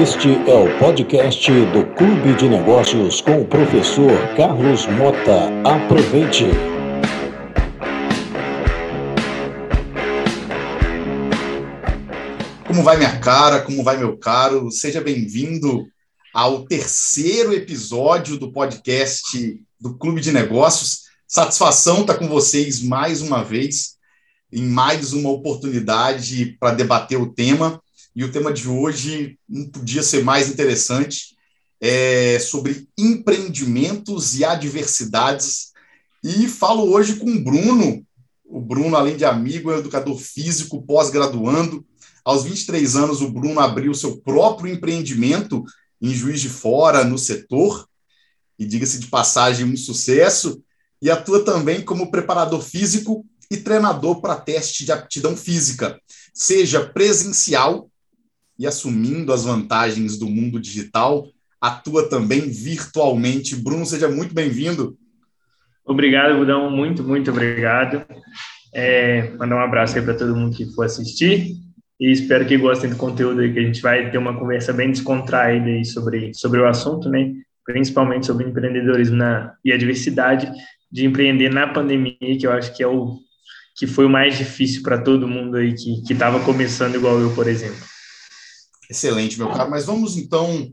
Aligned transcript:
Este 0.00 0.28
é 0.28 0.54
o 0.54 0.78
podcast 0.78 1.50
do 1.50 1.84
Clube 1.96 2.32
de 2.36 2.48
Negócios 2.48 3.20
com 3.20 3.42
o 3.42 3.44
professor 3.44 4.12
Carlos 4.36 4.86
Mota. 4.86 5.48
Aproveite! 5.68 6.44
Como 12.64 12.84
vai 12.84 12.96
minha 12.96 13.18
cara? 13.18 13.60
Como 13.62 13.82
vai 13.82 13.96
meu 13.96 14.16
caro? 14.16 14.70
Seja 14.70 15.00
bem-vindo 15.00 15.84
ao 16.32 16.64
terceiro 16.64 17.52
episódio 17.52 18.38
do 18.38 18.52
podcast 18.52 19.60
do 19.80 19.98
Clube 19.98 20.20
de 20.20 20.30
Negócios. 20.30 21.06
Satisfação 21.26 22.02
estar 22.02 22.14
com 22.14 22.28
vocês 22.28 22.80
mais 22.80 23.20
uma 23.20 23.42
vez, 23.42 23.96
em 24.52 24.62
mais 24.62 25.12
uma 25.12 25.30
oportunidade 25.30 26.56
para 26.60 26.72
debater 26.72 27.20
o 27.20 27.34
tema. 27.34 27.82
E 28.18 28.24
o 28.24 28.32
tema 28.32 28.52
de 28.52 28.68
hoje 28.68 29.38
não 29.48 29.66
podia 29.66 30.02
ser 30.02 30.24
mais 30.24 30.48
interessante, 30.48 31.36
é 31.80 32.36
sobre 32.40 32.88
empreendimentos 32.98 34.36
e 34.36 34.44
adversidades. 34.44 35.70
E 36.24 36.48
falo 36.48 36.92
hoje 36.92 37.14
com 37.14 37.30
o 37.30 37.44
Bruno. 37.44 38.04
O 38.44 38.60
Bruno, 38.60 38.96
além 38.96 39.16
de 39.16 39.24
amigo, 39.24 39.70
é 39.70 39.78
educador 39.78 40.18
físico, 40.18 40.82
pós-graduando. 40.82 41.86
Aos 42.24 42.42
23 42.42 42.96
anos, 42.96 43.20
o 43.20 43.30
Bruno 43.30 43.60
abriu 43.60 43.94
seu 43.94 44.16
próprio 44.16 44.74
empreendimento 44.74 45.62
em 46.02 46.12
Juiz 46.12 46.40
de 46.40 46.48
Fora, 46.48 47.04
no 47.04 47.18
setor, 47.18 47.88
e 48.58 48.66
diga-se 48.66 48.98
de 48.98 49.06
passagem, 49.06 49.64
um 49.64 49.76
sucesso, 49.76 50.60
e 51.00 51.08
atua 51.08 51.44
também 51.44 51.84
como 51.84 52.10
preparador 52.10 52.62
físico 52.62 53.24
e 53.48 53.56
treinador 53.56 54.20
para 54.20 54.34
teste 54.34 54.84
de 54.84 54.90
aptidão 54.90 55.36
física, 55.36 56.00
seja 56.34 56.84
presencial 56.84 57.87
e 58.58 58.66
assumindo 58.66 59.32
as 59.32 59.44
vantagens 59.44 60.18
do 60.18 60.26
mundo 60.26 60.58
digital, 60.58 61.28
atua 61.60 62.08
também 62.08 62.40
virtualmente. 62.40 63.56
Bruno, 63.56 63.86
seja 63.86 64.08
muito 64.08 64.34
bem-vindo. 64.34 64.96
Obrigado, 65.84 66.36
Budão, 66.36 66.70
muito, 66.70 67.02
muito 67.02 67.30
obrigado. 67.30 68.04
É, 68.74 69.30
mandar 69.38 69.56
um 69.56 69.60
abraço 69.60 69.96
aí 69.96 70.04
para 70.04 70.14
todo 70.14 70.36
mundo 70.36 70.54
que 70.54 70.66
for 70.74 70.84
assistir 70.84 71.56
e 72.00 72.12
espero 72.12 72.46
que 72.46 72.56
gostem 72.56 72.90
do 72.90 72.96
conteúdo 72.96 73.40
aí, 73.40 73.52
que 73.52 73.58
a 73.58 73.62
gente 73.62 73.80
vai 73.80 74.10
ter 74.10 74.18
uma 74.18 74.38
conversa 74.38 74.72
bem 74.72 74.90
descontraída 74.90 75.66
aí 75.66 75.84
sobre, 75.84 76.32
sobre 76.34 76.60
o 76.60 76.66
assunto, 76.66 77.08
né? 77.08 77.32
Principalmente 77.64 78.26
sobre 78.26 78.46
empreendedorismo 78.46 79.16
na, 79.16 79.54
e 79.64 79.72
a 79.72 79.76
diversidade 79.76 80.50
de 80.90 81.06
empreender 81.06 81.48
na 81.48 81.66
pandemia, 81.66 82.38
que 82.38 82.46
eu 82.46 82.52
acho 82.52 82.74
que 82.74 82.82
é 82.82 82.86
o 82.86 83.18
que 83.76 83.86
foi 83.86 84.06
o 84.06 84.10
mais 84.10 84.36
difícil 84.36 84.82
para 84.82 84.98
todo 84.98 85.28
mundo 85.28 85.56
aí 85.56 85.72
que 85.74 86.12
estava 86.12 86.40
começando 86.40 86.96
igual 86.96 87.18
eu, 87.20 87.32
por 87.34 87.46
exemplo. 87.46 87.78
Excelente, 88.88 89.38
meu 89.38 89.48
caro. 89.48 89.70
Mas 89.70 89.84
vamos 89.84 90.16
então 90.16 90.72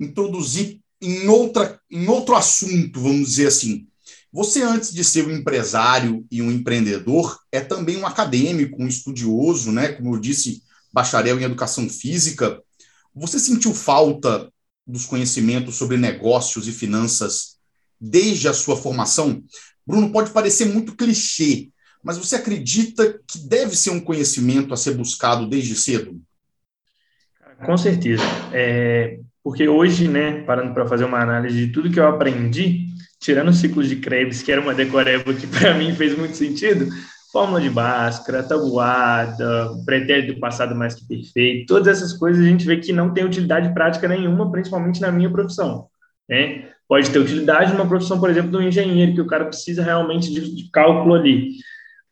introduzir 0.00 0.80
em, 1.00 1.28
outra, 1.28 1.80
em 1.90 2.06
outro 2.08 2.34
assunto, 2.34 3.00
vamos 3.00 3.30
dizer 3.30 3.48
assim. 3.48 3.86
Você, 4.32 4.62
antes 4.62 4.92
de 4.92 5.02
ser 5.02 5.26
um 5.26 5.30
empresário 5.30 6.26
e 6.30 6.42
um 6.42 6.50
empreendedor, 6.50 7.38
é 7.50 7.60
também 7.60 7.96
um 7.96 8.06
acadêmico, 8.06 8.82
um 8.82 8.86
estudioso, 8.86 9.72
né? 9.72 9.88
Como 9.88 10.14
eu 10.14 10.20
disse, 10.20 10.62
bacharel 10.92 11.40
em 11.40 11.44
educação 11.44 11.88
física. 11.88 12.60
Você 13.14 13.38
sentiu 13.38 13.72
falta 13.72 14.52
dos 14.86 15.06
conhecimentos 15.06 15.76
sobre 15.76 15.96
negócios 15.96 16.68
e 16.68 16.72
finanças 16.72 17.56
desde 18.00 18.48
a 18.48 18.52
sua 18.52 18.76
formação? 18.76 19.42
Bruno, 19.86 20.12
pode 20.12 20.30
parecer 20.30 20.66
muito 20.66 20.94
clichê, 20.94 21.70
mas 22.02 22.18
você 22.18 22.36
acredita 22.36 23.18
que 23.26 23.38
deve 23.38 23.76
ser 23.76 23.90
um 23.90 24.00
conhecimento 24.00 24.74
a 24.74 24.76
ser 24.76 24.96
buscado 24.96 25.48
desde 25.48 25.74
cedo? 25.76 26.20
Com 27.64 27.76
certeza. 27.76 28.22
É, 28.52 29.18
porque 29.42 29.68
hoje, 29.68 30.08
né, 30.08 30.42
parando 30.42 30.74
para 30.74 30.86
fazer 30.86 31.04
uma 31.04 31.20
análise 31.20 31.66
de 31.66 31.72
tudo 31.72 31.90
que 31.90 32.00
eu 32.00 32.06
aprendi, 32.08 32.86
tirando 33.20 33.48
os 33.48 33.58
ciclos 33.58 33.88
de 33.88 33.96
Krebs, 33.96 34.42
que 34.42 34.52
era 34.52 34.60
uma 34.60 34.74
decoreba 34.74 35.32
que 35.32 35.46
para 35.48 35.74
mim 35.74 35.94
fez 35.94 36.16
muito 36.16 36.36
sentido, 36.36 36.88
fórmula 37.32 37.60
de 37.60 37.70
Bhaskara, 37.70 38.42
tabuada, 38.42 39.70
pretérito 39.84 40.34
do 40.34 40.40
passado 40.40 40.74
mais 40.74 40.94
que 40.94 41.06
perfeito, 41.06 41.66
todas 41.66 41.88
essas 41.88 42.12
coisas 42.12 42.44
a 42.44 42.48
gente 42.48 42.66
vê 42.66 42.78
que 42.78 42.92
não 42.92 43.12
tem 43.12 43.24
utilidade 43.24 43.72
prática 43.74 44.08
nenhuma, 44.08 44.50
principalmente 44.50 45.00
na 45.00 45.12
minha 45.12 45.30
profissão. 45.30 45.86
Né? 46.28 46.68
Pode 46.88 47.10
ter 47.10 47.18
utilidade 47.18 47.72
numa 47.72 47.86
profissão, 47.86 48.18
por 48.20 48.30
exemplo, 48.30 48.50
do 48.50 48.62
engenheiro, 48.62 49.14
que 49.14 49.20
o 49.20 49.26
cara 49.26 49.44
precisa 49.44 49.82
realmente 49.82 50.32
de, 50.32 50.54
de 50.54 50.70
cálculo 50.70 51.14
ali. 51.14 51.52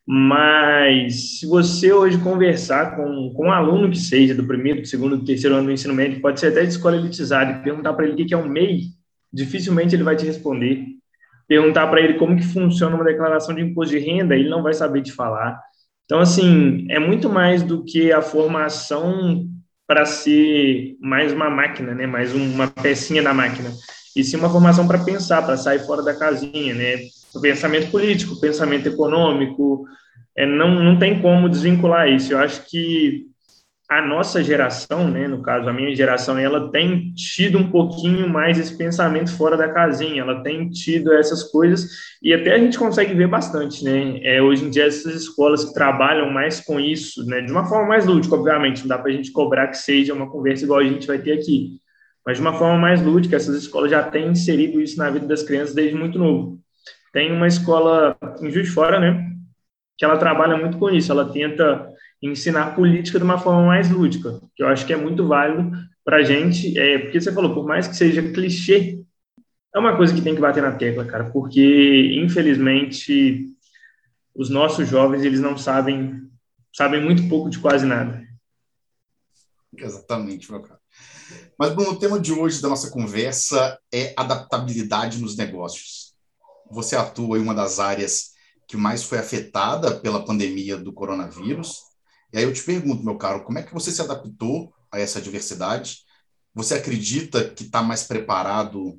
Mas 0.06 1.38
se 1.38 1.47
você 1.47 1.92
hoje 1.92 2.19
conversar 2.19 2.94
com, 2.94 3.32
com 3.34 3.47
um 3.47 3.53
aluno 3.53 3.91
que 3.91 3.98
seja 3.98 4.34
do 4.34 4.47
primeiro, 4.47 4.82
do 4.82 4.87
segundo, 4.87 5.16
do 5.16 5.25
terceiro 5.25 5.56
ano 5.56 5.66
do 5.66 5.72
ensino 5.72 5.94
médio, 5.94 6.20
pode 6.20 6.38
ser 6.38 6.48
até 6.48 6.62
de 6.62 6.69
escola 6.69 6.97
elitizada, 6.97 7.53
e 7.53 7.62
perguntar 7.62 7.94
para 7.94 8.04
ele 8.04 8.22
o 8.22 8.26
que 8.26 8.34
é 8.34 8.37
um 8.37 8.48
MEI, 8.48 8.88
dificilmente 9.32 9.94
ele 9.94 10.03
vai 10.03 10.14
te 10.14 10.26
responder. 10.26 10.84
Perguntar 11.48 11.87
para 11.87 12.00
ele 12.00 12.14
como 12.14 12.37
que 12.37 12.43
funciona 12.43 12.94
uma 12.94 13.04
declaração 13.04 13.54
de 13.54 13.62
imposto 13.62 13.94
de 13.94 13.98
renda, 13.98 14.34
ele 14.34 14.48
não 14.48 14.62
vai 14.62 14.75
saber 14.75 15.03
te 15.03 15.12
falar. 15.12 15.59
Então, 16.04 16.20
assim, 16.20 16.87
é 16.91 16.98
muito 16.98 17.31
mais 17.31 17.62
do 17.62 17.82
que 17.82 18.12
a 18.12 18.20
formação 18.20 19.47
para 19.87 20.04
ser 20.04 20.97
mais 21.00 21.32
uma 21.32 21.50
máquina, 21.50 21.94
né? 21.94 22.06
mais 22.06 22.34
uma 22.34 22.69
pecinha 22.69 23.22
da 23.22 23.34
máquina. 23.34 23.70
E 24.16 24.22
sim 24.22 24.37
uma 24.37 24.50
formação 24.50 24.87
para 24.87 25.03
pensar, 25.03 25.43
para 25.43 25.56
sair 25.56 25.81
fora 25.81 26.03
da 26.03 26.14
casinha, 26.14 26.75
né? 26.75 26.98
O 27.34 27.41
pensamento 27.41 27.91
político, 27.91 28.34
o 28.34 28.41
pensamento 28.41 28.89
econômico, 28.89 29.84
é, 30.37 30.47
não, 30.47 30.83
não 30.83 30.99
tem 30.99 31.21
como 31.21 31.49
desvincular 31.49 32.09
isso. 32.09 32.33
Eu 32.33 32.39
acho 32.39 32.65
que 32.69 33.27
a 33.89 34.00
nossa 34.00 34.43
geração, 34.43 35.09
né, 35.11 35.28
no 35.28 35.43
caso, 35.43 35.69
a 35.69 35.73
minha 35.73 35.94
geração, 35.94 36.39
ela 36.39 36.71
tem 36.71 37.12
tido 37.12 37.59
um 37.59 37.71
pouquinho 37.71 38.28
mais 38.28 38.59
esse 38.59 38.77
pensamento 38.77 39.31
fora 39.37 39.56
da 39.56 39.69
casinha, 39.69 40.23
ela 40.23 40.43
tem 40.43 40.71
tido 40.71 41.12
essas 41.12 41.44
coisas, 41.44 41.91
e 42.23 42.33
até 42.33 42.55
a 42.55 42.59
gente 42.59 42.78
consegue 42.78 43.12
ver 43.15 43.28
bastante, 43.28 43.84
né, 43.84 44.21
é, 44.23 44.41
hoje 44.41 44.65
em 44.65 44.71
dia 44.71 44.87
essas 44.87 45.15
escolas 45.15 45.67
que 45.67 45.75
trabalham 45.75 46.31
mais 46.31 46.61
com 46.61 46.81
isso, 46.81 47.25
né, 47.27 47.43
de 47.43 47.53
uma 47.53 47.67
forma 47.67 47.87
mais 47.87 48.06
lúdica, 48.06 48.34
obviamente, 48.34 48.81
não 48.81 48.89
dá 48.89 48.99
para 48.99 49.11
a 49.11 49.15
gente 49.15 49.31
cobrar 49.31 49.69
que 49.69 49.77
seja 49.77 50.15
uma 50.15 50.31
conversa 50.31 50.65
igual 50.65 50.81
a 50.81 50.84
gente 50.84 51.06
vai 51.06 51.19
ter 51.19 51.33
aqui, 51.33 51.78
mas 52.27 52.39
de 52.39 52.41
uma 52.41 52.55
forma 52.55 52.78
mais 52.78 53.03
lúdica, 53.03 53.37
essas 53.37 53.55
escolas 53.55 53.91
já 53.91 54.03
têm 54.03 54.28
inserido 54.28 54.81
isso 54.81 54.97
na 54.97 55.11
vida 55.11 55.27
das 55.27 55.43
crianças 55.43 55.75
desde 55.75 55.94
muito 55.94 56.19
novo. 56.19 56.59
Tem 57.14 57.30
uma 57.30 57.47
escola 57.47 58.16
em 58.42 58.50
Juiz 58.50 58.69
Fora, 58.70 58.98
né, 58.98 59.30
que 59.97 60.04
ela 60.04 60.19
trabalha 60.19 60.56
muito 60.56 60.78
com 60.78 60.91
isso, 60.91 61.12
ela 61.12 61.32
tenta 61.32 61.88
ensinar 62.20 62.75
política 62.75 63.19
de 63.19 63.25
uma 63.25 63.38
forma 63.38 63.64
mais 63.64 63.88
lúdica, 63.88 64.41
que 64.56 64.64
eu 64.64 64.66
acho 64.66 64.84
que 64.84 64.92
é 64.92 64.97
muito 64.97 65.28
válido 65.28 65.70
para 66.04 66.16
a 66.16 66.22
gente, 66.25 66.76
é, 66.76 66.98
porque 66.98 67.20
você 67.20 67.32
falou, 67.32 67.54
por 67.54 67.64
mais 67.69 67.86
que 67.86 67.94
seja 67.94 68.32
clichê, 68.32 69.00
é 69.72 69.78
uma 69.78 69.97
coisa 69.97 70.12
que 70.12 70.22
tem 70.22 70.34
que 70.34 70.41
bater 70.41 70.60
na 70.60 70.72
tecla, 70.72 71.04
cara, 71.04 71.30
porque, 71.30 72.19
infelizmente, 72.20 73.46
os 74.34 74.50
nossos 74.50 74.88
jovens, 74.88 75.22
eles 75.22 75.38
não 75.38 75.56
sabem, 75.56 76.28
sabem 76.75 77.00
muito 77.00 77.28
pouco 77.28 77.48
de 77.48 77.60
quase 77.60 77.86
nada. 77.86 78.25
Exatamente, 79.76 80.50
meu 80.50 80.60
cara. 80.60 80.81
Mas, 81.56 81.72
Bruno, 81.72 81.92
o 81.92 81.98
tema 81.98 82.19
de 82.19 82.32
hoje 82.32 82.60
da 82.60 82.69
nossa 82.69 82.91
conversa 82.91 83.78
é 83.92 84.12
adaptabilidade 84.16 85.20
nos 85.20 85.36
negócios 85.36 86.03
você 86.70 86.97
atua 86.97 87.38
em 87.38 87.42
uma 87.42 87.54
das 87.54 87.78
áreas 87.78 88.34
que 88.66 88.76
mais 88.76 89.02
foi 89.04 89.19
afetada 89.19 90.00
pela 90.00 90.25
pandemia 90.25 90.76
do 90.76 90.92
coronavírus. 90.92 91.76
E 92.32 92.38
aí 92.38 92.44
eu 92.44 92.52
te 92.52 92.62
pergunto, 92.62 93.04
meu 93.04 93.16
caro, 93.16 93.44
como 93.44 93.58
é 93.58 93.62
que 93.62 93.75
você 93.75 93.91
se 93.91 94.00
adaptou 94.00 94.72
a 94.91 94.98
essa 94.98 95.20
diversidade? 95.20 95.98
Você 96.54 96.75
acredita 96.75 97.44
que 97.44 97.64
está 97.64 97.82
mais 97.82 98.04
preparado? 98.04 98.98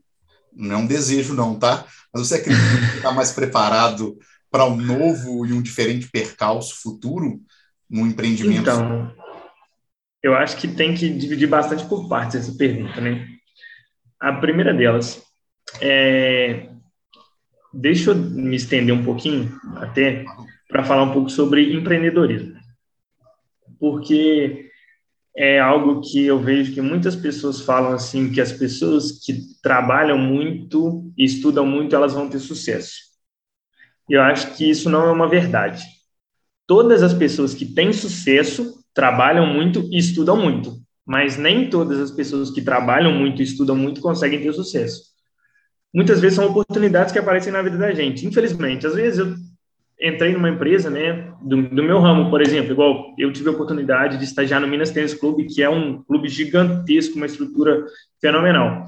Não 0.53 0.75
é 0.75 0.77
um 0.77 0.87
desejo, 0.87 1.33
não, 1.33 1.57
tá? 1.57 1.85
Mas 2.13 2.27
você 2.27 2.35
acredita 2.35 2.91
que 2.91 2.97
está 2.97 3.11
mais 3.11 3.31
preparado 3.31 4.17
para 4.49 4.65
um 4.65 4.77
novo 4.77 5.45
e 5.45 5.51
um 5.51 5.61
diferente 5.61 6.09
percalço 6.09 6.81
futuro 6.81 7.41
no 7.89 8.05
empreendimento? 8.07 8.61
Então, 8.61 9.13
eu 10.23 10.33
acho 10.35 10.57
que 10.57 10.67
tem 10.67 10.95
que 10.95 11.09
dividir 11.09 11.47
bastante 11.47 11.85
por 11.85 12.07
partes 12.07 12.35
essa 12.35 12.57
pergunta, 12.57 13.01
né? 13.01 13.27
A 14.19 14.33
primeira 14.33 14.73
delas 14.73 15.21
é 15.81 16.69
deixa 17.75 18.11
eu 18.11 18.15
me 18.15 18.55
estender 18.55 18.95
um 18.95 19.03
pouquinho 19.03 19.51
até 19.75 20.23
para 20.67 20.83
falar 20.83 21.03
um 21.03 21.11
pouco 21.11 21.29
sobre 21.29 21.73
empreendedorismo. 21.73 22.55
Porque 23.79 24.69
é 25.35 25.59
algo 25.59 26.01
que 26.01 26.25
eu 26.25 26.39
vejo 26.39 26.73
que 26.73 26.81
muitas 26.81 27.15
pessoas 27.15 27.59
falam 27.59 27.91
assim, 27.91 28.31
que 28.31 28.39
as 28.39 28.53
pessoas 28.53 29.23
que 29.23 29.41
trabalham 29.61 30.17
muito 30.17 31.11
e 31.17 31.25
estudam 31.25 31.65
muito, 31.65 31.95
elas 31.95 32.13
vão 32.13 32.29
ter 32.29 32.39
sucesso. 32.39 32.93
E 34.09 34.13
eu 34.13 34.21
acho 34.21 34.55
que 34.55 34.69
isso 34.69 34.89
não 34.89 35.07
é 35.07 35.11
uma 35.11 35.27
verdade. 35.27 35.83
Todas 36.65 37.03
as 37.03 37.13
pessoas 37.13 37.53
que 37.53 37.65
têm 37.65 37.91
sucesso 37.91 38.81
trabalham 38.93 39.45
muito 39.45 39.87
e 39.91 39.97
estudam 39.97 40.37
muito, 40.37 40.77
mas 41.05 41.37
nem 41.37 41.69
todas 41.69 41.99
as 41.99 42.11
pessoas 42.11 42.49
que 42.49 42.61
trabalham 42.61 43.11
muito 43.11 43.41
e 43.41 43.45
estudam 43.45 43.75
muito 43.75 43.99
conseguem 43.99 44.41
ter 44.41 44.53
sucesso 44.53 45.14
muitas 45.95 46.19
vezes 46.19 46.35
são 46.35 46.47
oportunidades 46.47 47.13
que 47.13 47.19
aparecem 47.19 47.53
na 47.53 47.61
vida 47.61 47.77
da 47.77 47.93
gente. 47.93 48.27
Infelizmente, 48.27 48.85
às 48.85 48.93
vezes 48.93 49.19
eu 49.19 49.33
entrei 49.99 50.33
numa 50.33 50.49
empresa, 50.49 50.89
né, 50.89 51.31
do, 51.41 51.69
do, 51.69 51.81
meu 51.81 52.01
ramo, 52.01 52.29
por 52.29 52.41
exemplo, 52.41 52.73
igual 52.73 53.13
eu 53.17 53.31
tive 53.31 53.47
a 53.47 53.53
oportunidade 53.53 54.17
de 54.17 54.25
estagiar 54.25 54.59
no 54.59 54.67
Minas 54.67 54.91
Tênis 54.91 55.13
Clube, 55.13 55.45
que 55.45 55.63
é 55.63 55.69
um 55.69 56.03
clube 56.03 56.27
gigantesco, 56.27 57.15
uma 57.15 57.25
estrutura 57.25 57.85
fenomenal. 58.19 58.83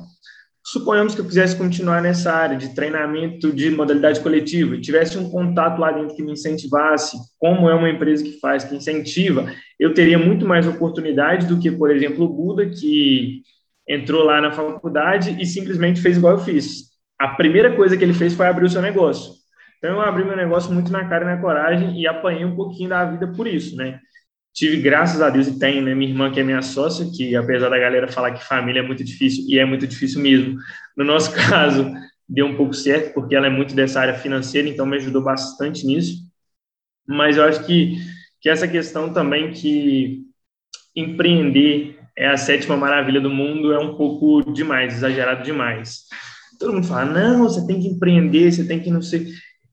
Suponhamos 0.62 1.16
que 1.16 1.22
eu 1.22 1.26
quisesse 1.26 1.56
continuar 1.56 2.02
nessa 2.02 2.34
área 2.34 2.58
de 2.58 2.76
treinamento 2.76 3.54
de 3.54 3.72
modalidade 3.72 4.20
coletiva 4.20 4.76
e 4.76 4.82
tivesse 4.82 5.18
um 5.18 5.30
contato 5.30 5.80
lá 5.80 5.94
dentro 5.94 6.14
que 6.14 6.22
me 6.22 6.34
incentivasse, 6.34 7.16
como 7.40 7.70
é 7.70 7.74
uma 7.74 7.90
empresa 7.90 8.22
que 8.22 8.38
faz, 8.42 8.66
que 8.66 8.76
incentiva, 8.76 9.50
eu 9.80 9.94
teria 9.94 10.20
muito 10.20 10.46
mais 10.46 10.68
oportunidade 10.68 11.48
do 11.48 11.58
que, 11.58 11.72
por 11.72 11.90
exemplo, 11.90 12.26
o 12.26 12.30
Buda, 12.30 12.70
que 12.70 13.44
entrou 13.88 14.26
lá 14.26 14.42
na 14.42 14.52
faculdade 14.52 15.38
e 15.42 15.46
simplesmente 15.46 16.02
fez 16.02 16.18
igual 16.18 16.34
eu 16.34 16.40
fiz. 16.40 16.97
A 17.20 17.30
primeira 17.30 17.76
coisa 17.76 17.98
que 17.98 18.04
ele 18.04 18.14
fez 18.14 18.34
foi 18.34 18.48
abrir 18.48 18.66
o 18.66 18.70
seu 18.70 18.82
negócio. 18.82 19.34
Então, 19.78 19.92
eu 19.92 20.02
abri 20.02 20.24
meu 20.24 20.36
negócio 20.36 20.72
muito 20.74 20.92
na 20.92 21.08
cara 21.08 21.24
e 21.24 21.28
na 21.28 21.42
coragem 21.42 22.00
e 22.00 22.08
apanhei 22.08 22.46
um 22.46 22.56
pouquinho 22.56 22.90
da 22.90 23.06
vida 23.06 23.28
por 23.28 23.48
isso, 23.48 23.76
né? 23.76 24.00
tive, 24.58 24.82
graças 24.82 25.22
a 25.22 25.30
Deus, 25.30 25.48
e 25.48 25.60
tenho, 25.60 25.84
né, 25.84 25.94
minha 25.94 26.10
irmã 26.10 26.32
que 26.32 26.40
é 26.40 26.44
minha 26.44 26.64
sócia, 26.64 27.06
que 27.16 27.36
apesar 27.36 27.70
da 27.70 27.78
galera 27.78 28.08
falar 28.08 28.32
que 28.32 28.44
família 28.44 28.80
é 28.80 28.84
muito 28.84 29.04
difícil, 29.04 29.46
e 29.48 29.60
é 29.60 29.64
muito 29.64 29.86
difícil 29.86 30.20
mesmo, 30.20 30.58
no 30.98 31.06
nosso 31.06 31.32
caso, 31.48 31.94
deu 32.28 32.48
um 32.48 32.56
pouco 32.58 32.74
certo, 32.74 33.14
porque 33.14 33.36
ela 33.36 33.46
é 33.46 33.52
muito 33.52 33.76
dessa 33.76 34.02
área 34.02 34.16
financeira, 34.16 34.68
então 34.68 34.84
me 34.84 34.98
ajudou 34.98 35.22
bastante 35.22 35.86
nisso. 35.86 36.26
Mas 37.08 37.38
eu 37.38 37.44
acho 37.44 37.64
que, 37.66 37.98
que 38.42 38.50
essa 38.50 38.68
questão 38.68 39.14
também 39.14 39.52
que 39.52 40.24
empreender 40.96 42.00
é 42.18 42.28
a 42.28 42.36
sétima 42.36 42.76
maravilha 42.76 43.22
do 43.22 43.30
mundo 43.30 43.72
é 43.72 43.80
um 43.80 43.96
pouco 43.96 44.52
demais, 44.52 44.96
exagerado 44.96 45.44
demais. 45.44 46.06
Todo 46.60 46.74
mundo 46.74 46.88
fala, 46.88 47.06
não, 47.06 47.44
você 47.44 47.66
tem 47.66 47.80
que 47.80 47.88
empreender, 47.88 48.52
você 48.52 48.66
tem 48.66 48.80
que 48.80 48.90
não 48.90 49.02
sei... 49.02 49.28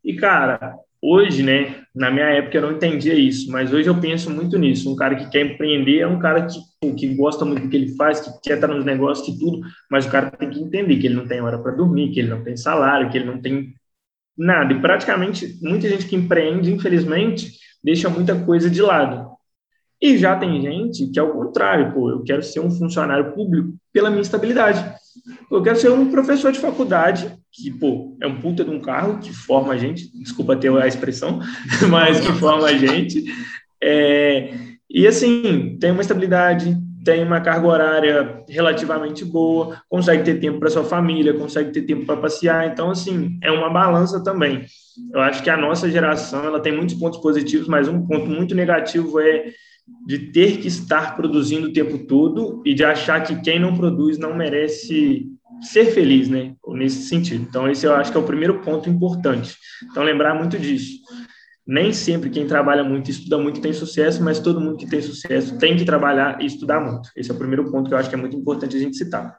E, 0.05 0.15
cara, 0.17 0.79
Hoje, 1.07 1.43
né, 1.43 1.85
na 1.95 2.11
minha 2.11 2.25
época 2.25 2.57
eu 2.57 2.63
não 2.63 2.73
entendia 2.73 3.13
isso, 3.13 3.53
mas 3.53 3.71
hoje 3.71 3.91
eu 3.91 4.01
penso 4.01 4.31
muito 4.31 4.57
nisso. 4.59 4.91
Um 4.91 4.97
cara 4.97 5.15
que 5.15 5.29
quer 5.29 5.45
empreender 5.45 5.99
é 5.99 6.07
um 6.07 6.19
cara 6.19 6.47
que, 6.47 6.95
que 6.95 7.15
gosta 7.15 7.45
muito 7.45 7.65
do 7.65 7.69
que 7.69 7.77
ele 7.77 7.95
faz, 7.95 8.21
que 8.21 8.31
quer 8.43 8.55
estar 8.55 8.69
nos 8.69 8.87
negócios, 8.87 9.27
que 9.27 9.39
tudo, 9.39 9.61
mas 9.91 10.07
o 10.07 10.11
cara 10.11 10.31
tem 10.31 10.49
que 10.49 10.59
entender 10.59 10.97
que 10.97 11.07
ele 11.07 11.17
não 11.17 11.29
tem 11.29 11.43
hora 11.43 11.59
para 11.59 11.73
dormir, 11.73 12.11
que 12.11 12.21
ele 12.21 12.31
não 12.31 12.43
tem 12.43 12.57
salário, 12.57 13.11
que 13.11 13.19
ele 13.19 13.27
não 13.27 13.39
tem 13.39 13.75
nada. 14.35 14.73
E 14.73 14.81
praticamente 14.81 15.59
muita 15.61 15.91
gente 15.91 16.07
que 16.07 16.17
empreende, 16.17 16.73
infelizmente, 16.73 17.53
deixa 17.83 18.09
muita 18.09 18.43
coisa 18.43 18.71
de 18.71 18.81
lado. 18.81 19.31
E 20.01 20.17
já 20.17 20.35
tem 20.39 20.59
gente 20.63 21.09
que 21.09 21.19
é 21.19 21.23
o 21.23 21.35
contrário, 21.35 21.93
pô, 21.93 22.13
eu 22.13 22.25
quero 22.25 22.43
ser 22.43 22.61
um 22.61 22.71
funcionário 22.71 23.35
público 23.35 23.75
pela 23.93 24.09
minha 24.09 24.23
estabilidade. 24.23 24.83
Eu 25.51 25.63
quero 25.63 25.77
ser 25.77 25.91
um 25.91 26.11
professor 26.11 26.53
de 26.53 26.59
faculdade, 26.59 27.33
que, 27.53 27.71
pô, 27.71 28.17
é 28.21 28.27
um 28.27 28.41
puta 28.41 28.65
de 28.65 28.71
um 28.71 28.81
carro 28.81 29.19
que 29.19 29.33
forma 29.33 29.73
a 29.73 29.77
gente, 29.77 30.11
desculpa 30.19 30.57
ter 30.57 30.71
a 30.77 30.87
expressão, 30.87 31.41
mas 31.89 32.21
que 32.21 32.33
forma 32.33 32.67
a 32.67 32.77
gente. 32.77 33.25
É, 33.83 34.53
e, 34.91 35.07
assim, 35.07 35.77
tem 35.81 35.91
uma 35.91 36.03
estabilidade, 36.03 36.77
tem 37.05 37.23
uma 37.23 37.41
carga 37.41 37.67
horária 37.67 38.45
relativamente 38.49 39.25
boa, 39.25 39.81
consegue 39.89 40.25
ter 40.25 40.41
tempo 40.41 40.59
para 40.59 40.71
sua 40.71 40.85
família, 40.85 41.35
consegue 41.35 41.71
ter 41.71 41.83
tempo 41.83 42.07
para 42.07 42.17
passear. 42.17 42.67
Então, 42.67 42.91
assim, 42.91 43.39
é 43.43 43.51
uma 43.51 43.71
balança 43.71 44.23
também. 44.25 44.65
Eu 45.13 45.21
acho 45.21 45.43
que 45.43 45.51
a 45.51 45.57
nossa 45.57 45.91
geração 45.91 46.45
ela 46.45 46.61
tem 46.61 46.75
muitos 46.75 46.95
pontos 46.95 47.21
positivos, 47.21 47.69
mas 47.69 47.89
um 47.89 48.07
ponto 48.07 48.27
muito 48.27 48.55
negativo 48.55 49.21
é 49.21 49.53
de 50.07 50.19
ter 50.33 50.59
que 50.59 50.69
estar 50.69 51.17
produzindo 51.17 51.69
o 51.69 51.73
tempo 51.73 51.99
todo 52.07 52.63
e 52.65 52.75
de 52.75 52.85
achar 52.85 53.23
que 53.23 53.41
quem 53.43 53.59
não 53.59 53.77
produz 53.77 54.19
não 54.19 54.35
merece 54.35 55.27
ser 55.61 55.87
feliz, 55.87 56.29
né? 56.29 56.55
Nesse 56.69 57.09
sentido. 57.09 57.47
Então, 57.49 57.69
esse 57.71 57.87
eu 57.87 57.95
acho 57.95 58.11
que 58.11 58.17
é 58.17 58.21
o 58.21 58.25
primeiro 58.25 58.61
ponto 58.61 58.89
importante. 58.89 59.57
Então, 59.91 60.03
lembrar 60.03 60.35
muito 60.35 60.59
disso. 60.59 61.01
Nem 61.67 61.93
sempre 61.93 62.29
quem 62.29 62.47
trabalha 62.47 62.85
muito 62.85 63.09
e 63.09 63.11
estuda 63.11 63.39
muito 63.39 63.61
tem 63.61 63.73
sucesso, 63.73 64.23
mas 64.23 64.39
todo 64.39 64.61
mundo 64.61 64.77
que 64.77 64.87
tem 64.87 65.01
sucesso 65.01 65.57
tem 65.59 65.77
que 65.77 65.85
trabalhar 65.85 66.41
e 66.41 66.47
estudar 66.47 66.81
muito. 66.81 67.09
Esse 67.17 67.31
é 67.31 67.35
o 67.35 67.39
primeiro 67.39 67.71
ponto 67.71 67.89
que 67.89 67.95
eu 67.95 67.99
acho 67.99 68.09
que 68.09 68.15
é 68.15 68.19
muito 68.19 68.37
importante 68.37 68.77
a 68.77 68.81
gente 68.81 68.97
citar. 68.97 69.39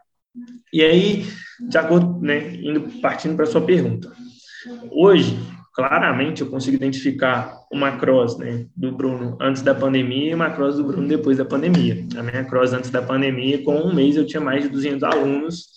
E 0.74 0.84
aí, 0.84 1.26
de 1.70 1.78
acordo, 1.78 2.20
né, 2.20 2.56
indo 2.56 2.82
partindo 3.00 3.36
para 3.36 3.46
a 3.46 3.48
sua 3.48 3.62
pergunta. 3.62 4.12
Hoje, 4.92 5.38
claramente 5.74 6.42
eu 6.42 6.50
consigo 6.50 6.76
identificar 6.76 7.54
uma 7.76 7.98
cross 7.98 8.38
né, 8.38 8.66
do 8.76 8.94
Bruno 8.94 9.38
antes 9.40 9.62
da 9.62 9.76
pandemia 9.76 10.32
e 10.32 10.34
uma 10.34 10.50
cross 10.50 10.78
do 10.78 10.86
Bruno 10.86 11.08
depois 11.08 11.38
da 11.38 11.44
pandemia. 11.44 12.06
A 12.18 12.24
minha 12.24 12.46
cross 12.46 12.72
antes 12.72 12.90
da 12.90 13.02
pandemia, 13.02 13.62
com 13.64 13.76
um 13.76 13.94
mês 13.94 14.16
eu 14.16 14.26
tinha 14.26 14.40
mais 14.40 14.64
de 14.64 14.70
200 14.70 15.04
alunos, 15.04 15.68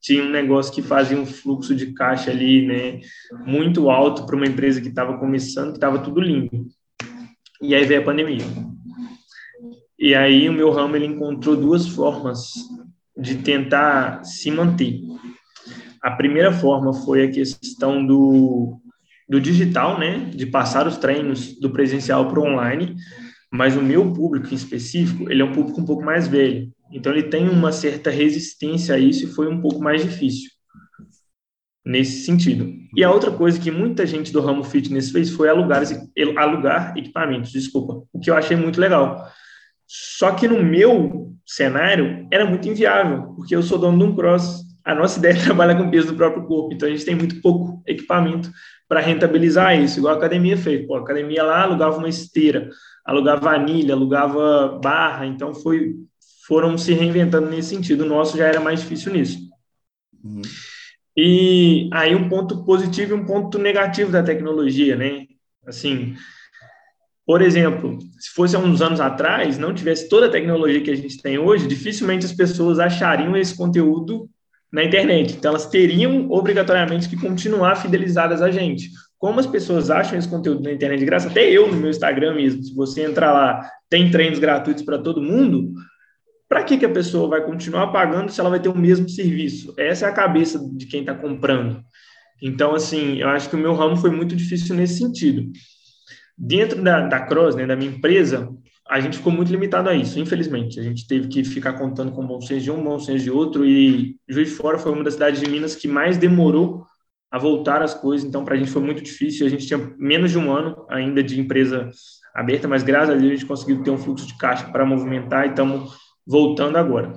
tinha 0.00 0.24
um 0.24 0.30
negócio 0.30 0.72
que 0.72 0.80
fazia 0.80 1.16
um 1.16 1.26
fluxo 1.26 1.74
de 1.74 1.92
caixa 1.92 2.30
ali, 2.30 2.66
né, 2.66 3.00
muito 3.46 3.90
alto 3.90 4.24
para 4.24 4.34
uma 4.34 4.46
empresa 4.46 4.80
que 4.80 4.88
estava 4.88 5.18
começando, 5.18 5.72
que 5.72 5.76
estava 5.76 5.98
tudo 5.98 6.20
lindo. 6.20 6.66
E 7.60 7.74
aí 7.74 7.84
veio 7.84 8.00
a 8.00 8.04
pandemia. 8.04 8.44
E 9.98 10.14
aí 10.14 10.48
o 10.48 10.52
meu 10.52 10.70
ramo 10.70 10.96
ele 10.96 11.06
encontrou 11.06 11.54
duas 11.54 11.86
formas 11.86 12.50
de 13.16 13.36
tentar 13.36 14.24
se 14.24 14.50
manter. 14.50 15.00
A 16.02 16.10
primeira 16.12 16.50
forma 16.50 16.92
foi 16.92 17.24
a 17.24 17.30
questão 17.30 18.04
do 18.04 18.80
do 19.32 19.40
digital, 19.40 19.98
né, 19.98 20.26
de 20.26 20.44
passar 20.44 20.86
os 20.86 20.98
treinos 20.98 21.58
do 21.58 21.70
presencial 21.70 22.28
para 22.28 22.38
o 22.38 22.44
online, 22.44 22.94
mas 23.50 23.74
o 23.74 23.80
meu 23.80 24.12
público 24.12 24.48
em 24.52 24.54
específico, 24.54 25.30
ele 25.32 25.40
é 25.40 25.44
um 25.44 25.52
público 25.52 25.80
um 25.80 25.86
pouco 25.86 26.04
mais 26.04 26.28
velho, 26.28 26.70
então 26.92 27.10
ele 27.10 27.22
tem 27.22 27.48
uma 27.48 27.72
certa 27.72 28.10
resistência 28.10 28.94
a 28.94 28.98
isso 28.98 29.24
e 29.24 29.32
foi 29.32 29.48
um 29.48 29.58
pouco 29.58 29.82
mais 29.82 30.04
difícil 30.04 30.50
nesse 31.82 32.26
sentido. 32.26 32.74
E 32.94 33.02
a 33.02 33.10
outra 33.10 33.30
coisa 33.30 33.58
que 33.58 33.70
muita 33.70 34.04
gente 34.04 34.30
do 34.30 34.42
ramo 34.42 34.62
fitness 34.62 35.10
fez 35.10 35.30
foi 35.30 35.48
alugar, 35.48 35.82
alugar 36.36 36.94
equipamentos, 36.98 37.52
desculpa, 37.52 38.06
o 38.12 38.20
que 38.20 38.30
eu 38.30 38.36
achei 38.36 38.54
muito 38.54 38.78
legal. 38.78 39.26
Só 39.88 40.32
que 40.32 40.46
no 40.46 40.62
meu 40.62 41.32
cenário 41.46 42.28
era 42.30 42.44
muito 42.44 42.68
inviável, 42.68 43.32
porque 43.34 43.56
eu 43.56 43.62
sou 43.62 43.78
dono 43.78 43.96
de 43.96 44.04
um 44.04 44.14
cross, 44.14 44.60
a 44.84 44.94
nossa 44.94 45.16
ideia 45.20 45.32
é 45.32 45.42
trabalhar 45.42 45.76
com 45.76 45.90
peso 45.90 46.08
do 46.08 46.16
próprio 46.16 46.44
corpo, 46.44 46.74
então 46.74 46.86
a 46.86 46.92
gente 46.92 47.06
tem 47.06 47.14
muito 47.14 47.40
pouco 47.40 47.82
equipamento 47.86 48.50
para 48.92 49.00
rentabilizar 49.00 49.80
isso, 49.80 49.98
igual 50.00 50.12
a 50.12 50.18
academia 50.18 50.54
fez. 50.54 50.86
Pô, 50.86 50.96
a 50.96 51.00
academia 51.00 51.42
lá 51.42 51.62
alugava 51.62 51.96
uma 51.96 52.10
esteira, 52.10 52.68
alugava 53.02 53.48
anilha, 53.48 53.94
alugava 53.94 54.78
barra, 54.84 55.24
então 55.24 55.54
foi, 55.54 55.94
foram 56.46 56.76
se 56.76 56.92
reinventando 56.92 57.48
nesse 57.48 57.70
sentido. 57.70 58.02
O 58.02 58.06
nosso 58.06 58.36
já 58.36 58.46
era 58.46 58.60
mais 58.60 58.80
difícil 58.80 59.14
nisso. 59.14 59.48
Uhum. 60.22 60.42
E 61.16 61.88
aí 61.90 62.14
um 62.14 62.28
ponto 62.28 62.66
positivo 62.66 63.12
e 63.12 63.14
um 63.14 63.24
ponto 63.24 63.58
negativo 63.58 64.12
da 64.12 64.22
tecnologia, 64.22 64.94
né? 64.94 65.24
Assim, 65.66 66.14
por 67.24 67.40
exemplo, 67.40 67.98
se 68.18 68.28
fosse 68.34 68.54
há 68.54 68.58
uns 68.58 68.82
anos 68.82 69.00
atrás, 69.00 69.56
não 69.56 69.72
tivesse 69.72 70.06
toda 70.06 70.26
a 70.26 70.30
tecnologia 70.30 70.82
que 70.82 70.90
a 70.90 70.96
gente 70.96 71.16
tem 71.22 71.38
hoje, 71.38 71.66
dificilmente 71.66 72.26
as 72.26 72.32
pessoas 72.34 72.78
achariam 72.78 73.34
esse 73.38 73.56
conteúdo 73.56 74.28
na 74.72 74.82
internet. 74.82 75.34
Então, 75.34 75.50
elas 75.50 75.66
teriam 75.66 76.30
obrigatoriamente 76.30 77.08
que 77.08 77.16
continuar 77.16 77.76
fidelizadas 77.76 78.40
a 78.40 78.50
gente. 78.50 78.90
Como 79.18 79.38
as 79.38 79.46
pessoas 79.46 79.90
acham 79.90 80.18
esse 80.18 80.28
conteúdo 80.28 80.62
na 80.62 80.72
internet 80.72 80.98
de 80.98 81.04
graça, 81.04 81.28
até 81.28 81.48
eu 81.48 81.68
no 81.68 81.76
meu 81.76 81.90
Instagram 81.90 82.34
mesmo, 82.34 82.62
se 82.62 82.74
você 82.74 83.04
entrar 83.04 83.32
lá, 83.32 83.68
tem 83.88 84.10
treinos 84.10 84.38
gratuitos 84.38 84.82
para 84.82 84.98
todo 84.98 85.22
mundo, 85.22 85.72
para 86.48 86.64
que, 86.64 86.76
que 86.76 86.84
a 86.84 86.90
pessoa 86.90 87.28
vai 87.28 87.44
continuar 87.44 87.88
pagando 87.88 88.30
se 88.30 88.40
ela 88.40 88.50
vai 88.50 88.60
ter 88.60 88.68
o 88.68 88.76
mesmo 88.76 89.08
serviço? 89.08 89.74
Essa 89.78 90.06
é 90.06 90.08
a 90.08 90.12
cabeça 90.12 90.58
de 90.58 90.86
quem 90.86 91.00
está 91.00 91.14
comprando. 91.14 91.82
Então, 92.42 92.74
assim, 92.74 93.18
eu 93.18 93.28
acho 93.28 93.48
que 93.48 93.54
o 93.54 93.58
meu 93.58 93.74
ramo 93.74 93.96
foi 93.96 94.10
muito 94.10 94.34
difícil 94.34 94.74
nesse 94.74 94.98
sentido. 94.98 95.52
Dentro 96.36 96.82
da, 96.82 97.06
da 97.06 97.20
Cross, 97.20 97.54
né, 97.54 97.66
da 97.66 97.76
minha 97.76 97.90
empresa, 97.90 98.48
a 98.88 99.00
gente 99.00 99.18
ficou 99.18 99.32
muito 99.32 99.50
limitado 99.50 99.88
a 99.88 99.94
isso, 99.94 100.18
infelizmente. 100.18 100.78
A 100.78 100.82
gente 100.82 101.06
teve 101.06 101.28
que 101.28 101.44
ficar 101.44 101.74
contando 101.74 102.12
com 102.12 102.26
bom 102.26 102.40
senso 102.40 102.64
de 102.64 102.70
um, 102.70 102.82
bom 102.82 102.98
senso 102.98 103.24
de 103.24 103.30
outro, 103.30 103.64
e 103.64 104.16
Juiz 104.28 104.48
de 104.48 104.54
Fora 104.54 104.78
foi 104.78 104.92
uma 104.92 105.04
das 105.04 105.14
cidades 105.14 105.40
de 105.40 105.48
Minas 105.48 105.74
que 105.74 105.88
mais 105.88 106.18
demorou 106.18 106.84
a 107.30 107.38
voltar 107.38 107.80
as 107.80 107.94
coisas, 107.94 108.28
então 108.28 108.44
para 108.44 108.54
a 108.54 108.58
gente 108.58 108.70
foi 108.70 108.82
muito 108.82 109.02
difícil. 109.02 109.46
A 109.46 109.48
gente 109.48 109.66
tinha 109.66 109.78
menos 109.96 110.30
de 110.30 110.38
um 110.38 110.52
ano 110.52 110.84
ainda 110.90 111.22
de 111.22 111.40
empresa 111.40 111.90
aberta, 112.34 112.68
mas 112.68 112.82
graças 112.82 113.10
a 113.10 113.14
Deus 113.14 113.32
a 113.32 113.34
gente 113.34 113.46
conseguiu 113.46 113.82
ter 113.82 113.90
um 113.90 113.96
fluxo 113.96 114.26
de 114.26 114.36
caixa 114.36 114.68
para 114.70 114.84
movimentar 114.84 115.46
e 115.46 115.50
estamos 115.50 115.96
voltando 116.26 116.76
agora. 116.76 117.12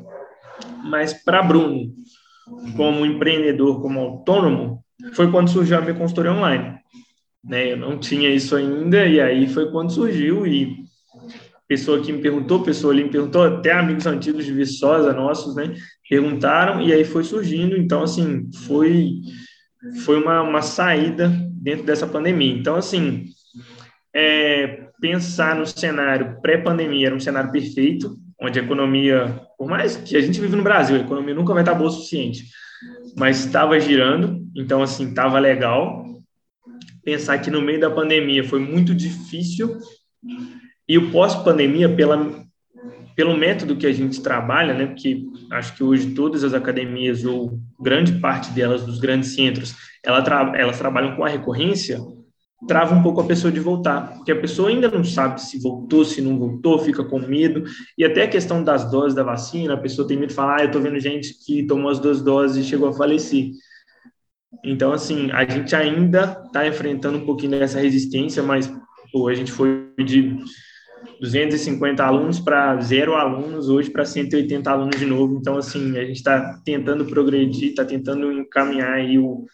Mas 0.84 1.13
para 1.13 1.43
Bruno, 1.43 1.93
como 2.77 3.05
empreendedor, 3.05 3.81
como 3.81 4.00
autônomo, 4.00 4.84
foi 5.13 5.29
quando 5.29 5.50
surgiu 5.50 5.77
a 5.77 5.81
minha 5.81 5.95
consultoria 5.95 6.31
online. 6.31 6.77
Né? 7.43 7.74
Eu 7.74 7.77
não 7.77 8.00
tinha 8.00 8.29
isso 8.29 8.55
ainda, 8.55 9.05
e 9.05 9.19
aí 9.19 9.48
foi 9.48 9.69
quando 9.72 9.91
surgiu, 9.91 10.48
e 10.48 10.84
pessoa 11.67 12.01
que 12.01 12.12
me 12.12 12.22
perguntou, 12.22 12.63
pessoa 12.63 12.93
ali 12.93 13.03
me 13.03 13.10
perguntou, 13.10 13.43
até 13.43 13.72
amigos 13.72 14.05
antigos 14.05 14.45
de 14.45 14.53
Viçosa 14.53 15.13
nossos, 15.13 15.55
né, 15.55 15.74
perguntaram 16.10 16.81
e 16.81 16.93
aí 16.93 17.03
foi 17.03 17.24
surgindo, 17.24 17.75
então 17.75 18.03
assim, 18.03 18.50
foi 18.67 19.22
foi 20.03 20.19
uma, 20.19 20.41
uma 20.41 20.63
saída 20.63 21.29
dentro 21.51 21.86
dessa 21.86 22.07
pandemia. 22.07 22.53
Então 22.53 22.75
assim, 22.75 23.25
é, 24.13 24.88
pensar 25.00 25.55
no 25.55 25.65
cenário 25.65 26.39
pré-pandemia 26.41 27.07
era 27.07 27.15
um 27.15 27.19
cenário 27.19 27.51
perfeito, 27.51 28.15
onde 28.39 28.60
a 28.60 28.63
economia, 28.63 29.41
por 29.57 29.67
mais 29.67 29.95
que 29.95 30.15
a 30.15 30.22
gente 30.22 30.39
vive 30.39 30.55
no 30.55 30.63
Brasil, 30.63 30.95
a 30.95 31.01
economia 31.01 31.34
nunca 31.34 31.53
vai 31.53 31.63
estar 31.63 31.74
boa 31.74 31.89
o 31.89 31.93
suficiente, 31.93 32.45
mas 33.17 33.45
estava 33.45 33.79
girando, 33.79 34.45
então 34.55 34.81
assim, 34.81 35.10
estava 35.10 35.39
legal. 35.39 36.03
pensar 37.03 37.38
que 37.38 37.51
no 37.51 37.62
meio 37.62 37.79
da 37.79 37.89
pandemia 37.89 38.43
foi 38.43 38.60
muito 38.60 38.93
difícil 38.93 39.79
e 40.87 40.97
o 40.97 41.11
pós-pandemia, 41.11 41.89
pela, 41.89 42.45
pelo 43.15 43.35
método 43.35 43.75
que 43.75 43.87
a 43.87 43.91
gente 43.91 44.21
trabalha, 44.21 44.73
né, 44.73 44.85
porque 44.87 45.23
acho 45.51 45.75
que 45.75 45.83
hoje 45.83 46.11
todas 46.11 46.43
as 46.43 46.53
academias, 46.53 47.25
ou 47.25 47.59
grande 47.79 48.13
parte 48.19 48.51
delas, 48.51 48.85
dos 48.85 48.99
grandes 48.99 49.33
centros, 49.33 49.75
ela 50.03 50.21
tra 50.21 50.53
elas 50.55 50.77
trabalham 50.77 51.15
com 51.15 51.23
a 51.23 51.29
recorrência, 51.29 51.99
trava 52.67 52.95
um 52.95 53.01
pouco 53.01 53.21
a 53.21 53.25
pessoa 53.25 53.51
de 53.51 53.59
voltar, 53.59 54.13
porque 54.15 54.31
a 54.31 54.39
pessoa 54.39 54.69
ainda 54.69 54.89
não 54.89 55.03
sabe 55.03 55.41
se 55.41 55.59
voltou, 55.59 56.05
se 56.05 56.21
não 56.21 56.37
voltou, 56.37 56.79
fica 56.79 57.03
com 57.03 57.19
medo, 57.19 57.63
e 57.97 58.03
até 58.03 58.23
a 58.23 58.29
questão 58.29 58.63
das 58.63 58.89
doses 58.89 59.15
da 59.15 59.23
vacina, 59.23 59.73
a 59.73 59.77
pessoa 59.77 60.07
tem 60.07 60.17
medo 60.17 60.29
de 60.29 60.35
falar, 60.35 60.61
ah, 60.61 60.63
eu 60.63 60.71
tô 60.71 60.79
vendo 60.79 60.99
gente 60.99 61.33
que 61.45 61.63
tomou 61.63 61.89
as 61.89 61.99
duas 61.99 62.21
doses 62.21 62.63
e 62.63 62.67
chegou 62.67 62.89
a 62.89 62.93
falecer. 62.93 63.51
Então, 64.63 64.91
assim, 64.93 65.31
a 65.31 65.47
gente 65.47 65.75
ainda 65.75 66.41
está 66.45 66.67
enfrentando 66.67 67.17
um 67.17 67.25
pouquinho 67.25 67.51
dessa 67.51 67.79
resistência, 67.79 68.41
mas 68.41 68.71
pô, 69.11 69.27
a 69.27 69.33
gente 69.33 69.51
foi 69.51 69.91
de 70.03 70.37
250 71.19 72.03
alunos 72.03 72.39
para 72.39 72.79
zero 72.81 73.15
alunos, 73.15 73.69
hoje 73.69 73.89
para 73.89 74.05
180 74.05 74.69
alunos 74.69 75.00
de 75.00 75.05
novo. 75.05 75.38
Então, 75.38 75.57
assim, 75.57 75.97
a 75.97 76.05
gente 76.05 76.17
está 76.17 76.62
tentando 76.63 77.05
progredir, 77.05 77.69
está 77.69 77.85
tentando 77.85 78.31
encaminhar 78.31 78.93
aí 78.93 79.17
o, 79.17 79.45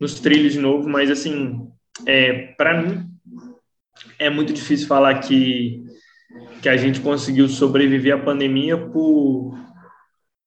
nos 0.00 0.20
trilhos 0.20 0.52
de 0.52 0.60
novo, 0.60 0.88
mas, 0.88 1.10
assim, 1.10 1.68
é, 2.06 2.52
para 2.56 2.80
mim, 2.80 3.06
é 4.18 4.30
muito 4.30 4.52
difícil 4.52 4.86
falar 4.86 5.18
que, 5.20 5.82
que 6.62 6.68
a 6.68 6.76
gente 6.76 7.00
conseguiu 7.00 7.48
sobreviver 7.48 8.14
à 8.14 8.18
pandemia 8.18 8.76
por, 8.76 9.58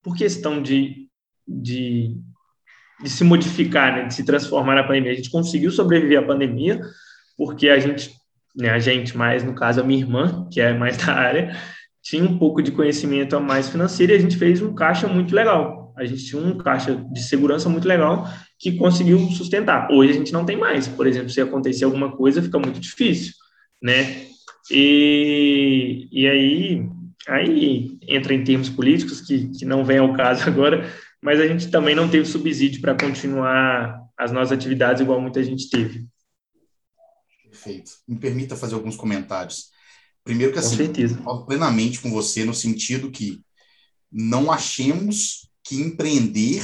por 0.04 0.16
questão 0.16 0.62
de, 0.62 1.08
de 1.48 2.16
de 3.02 3.10
se 3.10 3.24
modificar, 3.24 3.96
né, 3.96 4.06
de 4.06 4.14
se 4.14 4.24
transformar 4.24 4.76
na 4.76 4.84
pandemia. 4.84 5.12
A 5.12 5.16
gente 5.16 5.32
conseguiu 5.32 5.72
sobreviver 5.72 6.20
à 6.20 6.24
pandemia 6.24 6.80
porque 7.38 7.70
a 7.70 7.80
gente, 7.80 8.12
né, 8.56 8.70
a 8.70 8.80
gente, 8.80 9.18
mais 9.18 9.44
no 9.44 9.54
caso 9.54 9.82
a 9.82 9.84
minha 9.84 10.00
irmã, 10.00 10.48
que 10.52 10.60
é 10.60 10.74
mais 10.74 10.98
da 11.04 11.14
área, 11.14 11.56
tinha 12.02 12.24
um 12.24 12.38
pouco 12.38 12.62
de 12.62 12.72
conhecimento 12.72 13.36
a 13.36 13.40
mais 13.40 13.70
financeiro 13.70 14.12
e 14.12 14.16
a 14.16 14.20
gente 14.20 14.38
fez 14.38 14.62
um 14.62 14.74
caixa 14.74 15.08
muito 15.08 15.36
legal. 15.36 15.94
A 15.98 16.06
gente 16.06 16.26
tinha 16.26 16.42
um 16.42 16.58
caixa 16.58 16.96
de 17.12 17.22
segurança 17.22 17.70
muito 17.70 17.88
legal 17.88 18.28
que 18.58 18.78
conseguiu 18.78 19.20
sustentar. 19.32 19.92
Hoje 19.92 20.12
a 20.12 20.16
gente 20.16 20.34
não 20.34 20.46
tem 20.46 20.58
mais. 20.58 20.88
Por 20.88 21.06
exemplo, 21.06 21.30
se 21.30 21.42
acontecer 21.42 21.86
alguma 21.86 22.12
coisa, 22.12 22.42
fica 22.42 22.58
muito 22.58 22.80
difícil, 22.80 23.34
né? 23.82 24.26
E, 24.70 26.08
e 26.12 26.28
aí, 26.28 26.90
aí 27.28 27.98
entra 28.08 28.34
em 28.34 28.44
termos 28.44 28.70
políticos 28.70 29.22
que, 29.22 29.50
que 29.50 29.66
não 29.66 29.84
vem 29.84 29.98
ao 29.98 30.14
caso 30.14 30.48
agora, 30.50 30.90
mas 31.22 31.40
a 31.40 31.48
gente 31.48 31.70
também 31.70 31.96
não 31.96 32.10
teve 32.10 32.26
subsídio 32.26 32.82
para 32.82 32.96
continuar 32.96 34.00
as 34.18 34.32
nossas 34.32 34.54
atividades 34.54 35.02
igual 35.02 35.20
muita 35.20 35.44
gente 35.44 35.70
teve. 35.70 36.06
Perfeito. 37.64 37.92
Me 38.08 38.18
permita 38.18 38.56
fazer 38.56 38.76
alguns 38.76 38.96
comentários. 38.96 39.70
Primeiro 40.24 40.54
que 40.54 40.60
assim, 40.60 40.78
certeza. 40.78 41.22
plenamente 41.48 42.00
com 42.00 42.12
você 42.12 42.46
no 42.46 42.54
sentido 42.54 43.12
que 43.12 43.42
não 44.12 44.52
achemos 44.52 45.50
que 45.64 45.76
empreender 45.76 46.64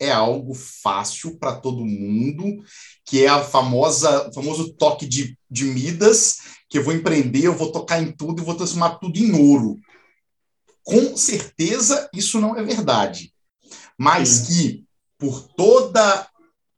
é 0.00 0.12
algo 0.12 0.54
fácil 0.54 1.36
para 1.38 1.56
todo 1.56 1.84
mundo, 1.84 2.62
que 3.04 3.24
é 3.24 3.28
a 3.28 3.42
famosa, 3.42 4.28
o 4.28 4.32
famoso 4.32 4.72
toque 4.74 5.06
de, 5.06 5.36
de 5.50 5.64
Midas, 5.64 6.38
que 6.68 6.78
eu 6.78 6.84
vou 6.84 6.94
empreender, 6.94 7.44
eu 7.44 7.56
vou 7.56 7.72
tocar 7.72 8.00
em 8.00 8.12
tudo 8.12 8.40
e 8.40 8.44
vou 8.44 8.54
transformar 8.54 8.98
tudo 8.98 9.18
em 9.18 9.32
ouro. 9.32 9.76
Com 10.84 11.16
certeza 11.16 12.08
isso 12.14 12.40
não 12.40 12.56
é 12.56 12.62
verdade 12.62 13.32
mas 13.98 14.28
Sim. 14.28 14.44
que 14.46 14.84
por 15.18 15.48
toda 15.54 16.28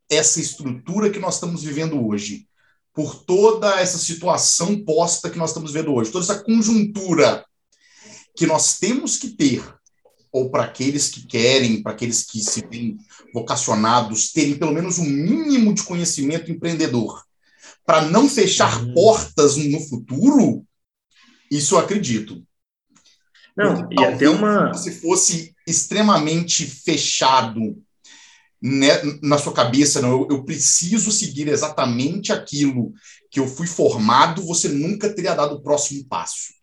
essa 0.09 0.41
estrutura 0.41 1.11
que 1.11 1.19
nós 1.19 1.35
estamos 1.35 1.63
vivendo 1.63 2.03
hoje, 2.05 2.47
por 2.93 3.23
toda 3.23 3.79
essa 3.79 3.97
situação 3.97 4.83
posta 4.83 5.29
que 5.29 5.37
nós 5.37 5.51
estamos 5.51 5.71
vendo 5.71 5.93
hoje, 5.93 6.11
toda 6.11 6.25
essa 6.25 6.43
conjuntura 6.43 7.45
que 8.35 8.45
nós 8.45 8.79
temos 8.79 9.17
que 9.17 9.29
ter, 9.29 9.63
ou 10.31 10.49
para 10.49 10.63
aqueles 10.63 11.09
que 11.09 11.25
querem, 11.25 11.81
para 11.81 11.91
aqueles 11.91 12.23
que 12.23 12.39
se 12.41 12.65
veem 12.69 12.97
vocacionados, 13.33 14.31
terem 14.31 14.57
pelo 14.57 14.73
menos 14.73 14.97
um 14.97 15.05
mínimo 15.05 15.73
de 15.73 15.83
conhecimento 15.83 16.51
empreendedor, 16.51 17.23
para 17.85 18.03
não 18.03 18.29
fechar 18.29 18.81
uhum. 18.81 18.93
portas 18.93 19.57
no 19.57 19.79
futuro, 19.81 20.65
isso 21.49 21.75
eu 21.75 21.79
acredito. 21.79 22.41
Não, 23.55 23.75
Porque, 23.75 24.01
e 24.01 24.03
até 24.05 24.29
uma. 24.29 24.73
Se 24.73 24.91
fosse 25.01 25.53
extremamente 25.67 26.65
fechado 26.65 27.81
né, 28.61 28.89
na 29.23 29.37
sua 29.37 29.53
cabeça, 29.53 30.01
não, 30.01 30.11
eu, 30.11 30.27
eu, 30.29 30.43
preciso 30.43 31.11
seguir 31.11 31.47
exatamente 31.47 32.31
aquilo 32.31 32.93
que 33.31 33.39
eu 33.39 33.47
fui 33.47 33.65
formado, 33.65 34.45
você 34.45 34.69
nunca 34.69 35.09
teria 35.09 35.33
dado 35.33 35.55
o 35.55 35.61
próximo 35.61 36.05
passo. 36.07 36.53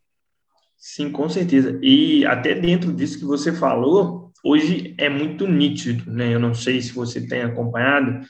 Sim, 0.76 1.10
com 1.10 1.28
certeza. 1.28 1.78
E 1.82 2.24
até 2.24 2.54
dentro 2.54 2.92
disso 2.92 3.18
que 3.18 3.24
você 3.24 3.52
falou, 3.52 4.32
hoje 4.44 4.94
é 4.96 5.08
muito 5.08 5.46
nítido, 5.46 6.10
né? 6.10 6.32
Eu 6.32 6.38
não 6.38 6.54
sei 6.54 6.80
se 6.80 6.92
você 6.92 7.26
tem 7.26 7.42
acompanhado, 7.42 8.24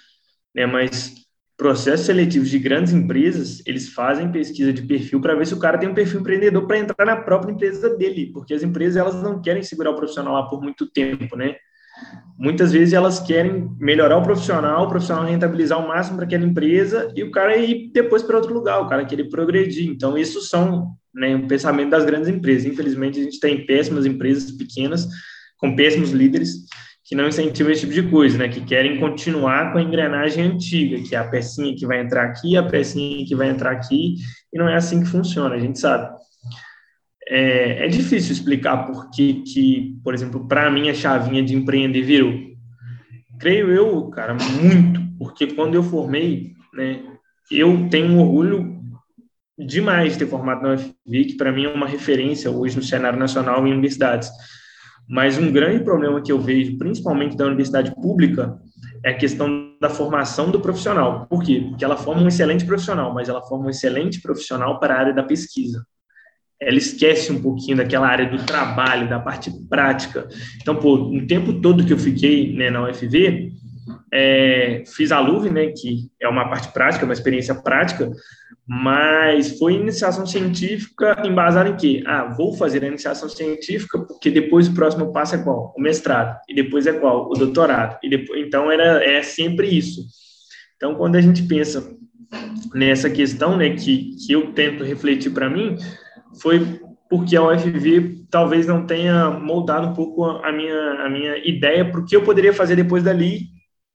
né? 0.54 0.64
Mas 0.64 1.14
processos 1.58 2.06
seletivos 2.06 2.48
de 2.48 2.58
grandes 2.58 2.92
empresas, 2.92 3.60
eles 3.66 3.92
fazem 3.92 4.32
pesquisa 4.32 4.72
de 4.72 4.80
perfil 4.82 5.20
para 5.20 5.34
ver 5.34 5.46
se 5.46 5.54
o 5.54 5.58
cara 5.58 5.76
tem 5.76 5.88
um 5.88 5.94
perfil 5.94 6.20
empreendedor 6.20 6.66
para 6.66 6.78
entrar 6.78 7.04
na 7.04 7.16
própria 7.16 7.52
empresa 7.52 7.96
dele, 7.96 8.30
porque 8.32 8.54
as 8.54 8.62
empresas 8.62 8.96
elas 8.96 9.22
não 9.22 9.42
querem 9.42 9.62
segurar 9.62 9.90
o 9.90 9.96
profissional 9.96 10.34
lá 10.34 10.48
por 10.48 10.62
muito 10.62 10.90
tempo, 10.90 11.36
né? 11.36 11.56
Muitas 12.38 12.72
vezes 12.72 12.94
elas 12.94 13.18
querem 13.18 13.68
melhorar 13.80 14.16
o 14.16 14.22
profissional, 14.22 14.84
o 14.84 14.88
profissional 14.88 15.24
rentabilizar 15.24 15.84
o 15.84 15.88
máximo 15.88 16.16
para 16.16 16.24
aquela 16.24 16.44
empresa 16.44 17.12
e 17.16 17.24
o 17.24 17.32
cara 17.32 17.56
ir 17.56 17.90
depois 17.92 18.22
para 18.22 18.36
outro 18.36 18.54
lugar, 18.54 18.80
o 18.80 18.88
cara 18.88 19.04
querer 19.04 19.24
progredir. 19.24 19.90
Então, 19.90 20.16
isso 20.16 20.40
são 20.40 20.92
né, 21.12 21.34
um 21.34 21.48
pensamento 21.48 21.90
das 21.90 22.04
grandes 22.04 22.28
empresas. 22.28 22.64
Infelizmente, 22.64 23.18
a 23.18 23.24
gente 23.24 23.40
tem 23.40 23.66
péssimas 23.66 24.06
empresas 24.06 24.52
pequenas 24.52 25.08
com 25.58 25.74
péssimos 25.74 26.10
líderes 26.10 26.68
que 27.08 27.14
não 27.14 27.26
incentivam 27.26 27.72
esse 27.72 27.80
tipo 27.80 27.94
de 27.94 28.02
coisa, 28.02 28.36
né? 28.36 28.48
Que 28.48 28.60
querem 28.60 29.00
continuar 29.00 29.72
com 29.72 29.78
a 29.78 29.82
engrenagem 29.82 30.44
antiga, 30.44 31.02
que 31.02 31.16
é 31.16 31.18
a 31.18 31.24
pecinha 31.24 31.74
que 31.74 31.86
vai 31.86 32.00
entrar 32.00 32.24
aqui, 32.24 32.54
a 32.54 32.62
pecinha 32.62 33.24
que 33.26 33.34
vai 33.34 33.48
entrar 33.48 33.72
aqui, 33.72 34.16
e 34.52 34.58
não 34.58 34.68
é 34.68 34.76
assim 34.76 35.00
que 35.00 35.08
funciona, 35.08 35.54
a 35.54 35.58
gente 35.58 35.78
sabe. 35.78 36.06
É, 37.28 37.84
é 37.84 37.88
difícil 37.88 38.32
explicar 38.32 38.86
por 38.86 39.10
que, 39.10 39.42
que 39.42 39.98
por 40.02 40.14
exemplo, 40.14 40.46
para 40.48 40.70
mim 40.70 40.88
a 40.88 40.94
chavinha 40.94 41.42
de 41.42 41.54
empreender 41.54 42.02
virou. 42.02 42.32
Creio 43.38 43.70
eu, 43.70 44.08
cara, 44.08 44.34
muito, 44.34 45.00
porque 45.18 45.46
quando 45.46 45.74
eu 45.74 45.82
formei, 45.82 46.52
né, 46.74 47.02
eu 47.50 47.88
tenho 47.90 48.14
um 48.14 48.20
orgulho 48.20 48.78
demais 49.58 50.12
de 50.12 50.20
ter 50.20 50.26
formado 50.26 50.62
na 50.62 50.74
UFV, 50.74 51.24
que 51.24 51.36
para 51.36 51.52
mim 51.52 51.64
é 51.64 51.68
uma 51.68 51.86
referência 51.86 52.50
hoje 52.50 52.76
no 52.76 52.82
cenário 52.82 53.18
nacional 53.18 53.66
em 53.66 53.72
universidades 53.72 54.30
mas 55.08 55.38
um 55.38 55.50
grande 55.50 55.82
problema 55.82 56.20
que 56.20 56.30
eu 56.30 56.38
vejo, 56.38 56.76
principalmente 56.76 57.34
da 57.34 57.46
universidade 57.46 57.94
pública, 57.94 58.60
é 59.02 59.10
a 59.10 59.16
questão 59.16 59.74
da 59.80 59.88
formação 59.88 60.50
do 60.50 60.60
profissional. 60.60 61.26
Por 61.26 61.42
quê? 61.42 61.64
Porque 61.66 61.84
ela 61.84 61.96
forma 61.96 62.20
um 62.20 62.28
excelente 62.28 62.66
profissional, 62.66 63.14
mas 63.14 63.28
ela 63.28 63.40
forma 63.40 63.66
um 63.66 63.70
excelente 63.70 64.20
profissional 64.20 64.78
para 64.78 64.94
a 64.94 64.98
área 64.98 65.14
da 65.14 65.22
pesquisa. 65.22 65.82
Ela 66.60 66.76
esquece 66.76 67.32
um 67.32 67.40
pouquinho 67.40 67.76
daquela 67.76 68.08
área 68.08 68.28
do 68.28 68.44
trabalho, 68.44 69.08
da 69.08 69.18
parte 69.18 69.50
prática. 69.68 70.28
Então, 70.60 70.76
pô, 70.76 70.94
o 70.94 71.26
tempo 71.26 71.60
todo 71.60 71.84
que 71.84 71.92
eu 71.92 71.98
fiquei 71.98 72.52
né, 72.54 72.70
na 72.70 72.88
UFV, 72.88 73.52
é, 74.12 74.82
fiz 74.86 75.12
a 75.12 75.20
LUV, 75.20 75.50
né, 75.50 75.68
que 75.68 76.10
é 76.20 76.28
uma 76.28 76.48
parte 76.48 76.72
prática, 76.72 77.04
uma 77.04 77.14
experiência 77.14 77.54
prática, 77.54 78.10
mas 78.66 79.58
foi 79.58 79.74
iniciação 79.74 80.26
científica 80.26 81.22
embasada 81.24 81.70
em 81.70 81.76
quê? 81.76 82.02
Ah, 82.06 82.34
vou 82.36 82.54
fazer 82.54 82.84
a 82.84 82.88
iniciação 82.88 83.28
científica 83.28 83.98
porque 83.98 84.30
depois 84.30 84.68
o 84.68 84.74
próximo 84.74 85.10
passo 85.10 85.36
é 85.36 85.38
qual? 85.38 85.74
O 85.76 85.80
mestrado. 85.80 86.38
E 86.46 86.54
depois 86.54 86.86
é 86.86 86.92
qual? 86.92 87.30
O 87.30 87.34
doutorado. 87.34 87.98
E 88.02 88.10
depois, 88.10 88.46
então, 88.46 88.70
era, 88.70 89.02
é 89.02 89.22
sempre 89.22 89.68
isso. 89.68 90.02
Então, 90.76 90.94
quando 90.94 91.16
a 91.16 91.20
gente 91.20 91.42
pensa 91.44 91.96
nessa 92.74 93.08
questão, 93.08 93.56
né, 93.56 93.70
que, 93.70 94.14
que 94.16 94.32
eu 94.32 94.52
tento 94.52 94.84
refletir 94.84 95.30
para 95.30 95.48
mim, 95.48 95.76
foi 96.40 96.80
porque 97.08 97.36
a 97.36 97.42
UFV 97.42 98.26
talvez 98.30 98.66
não 98.66 98.86
tenha 98.86 99.30
moldado 99.30 99.88
um 99.88 99.94
pouco 99.94 100.24
a 100.24 100.52
minha, 100.52 101.04
a 101.04 101.08
minha 101.08 101.38
ideia 101.48 101.90
para 101.90 102.00
o 102.00 102.04
que 102.04 102.14
eu 102.14 102.22
poderia 102.22 102.52
fazer 102.52 102.76
depois 102.76 103.02
dali 103.02 103.46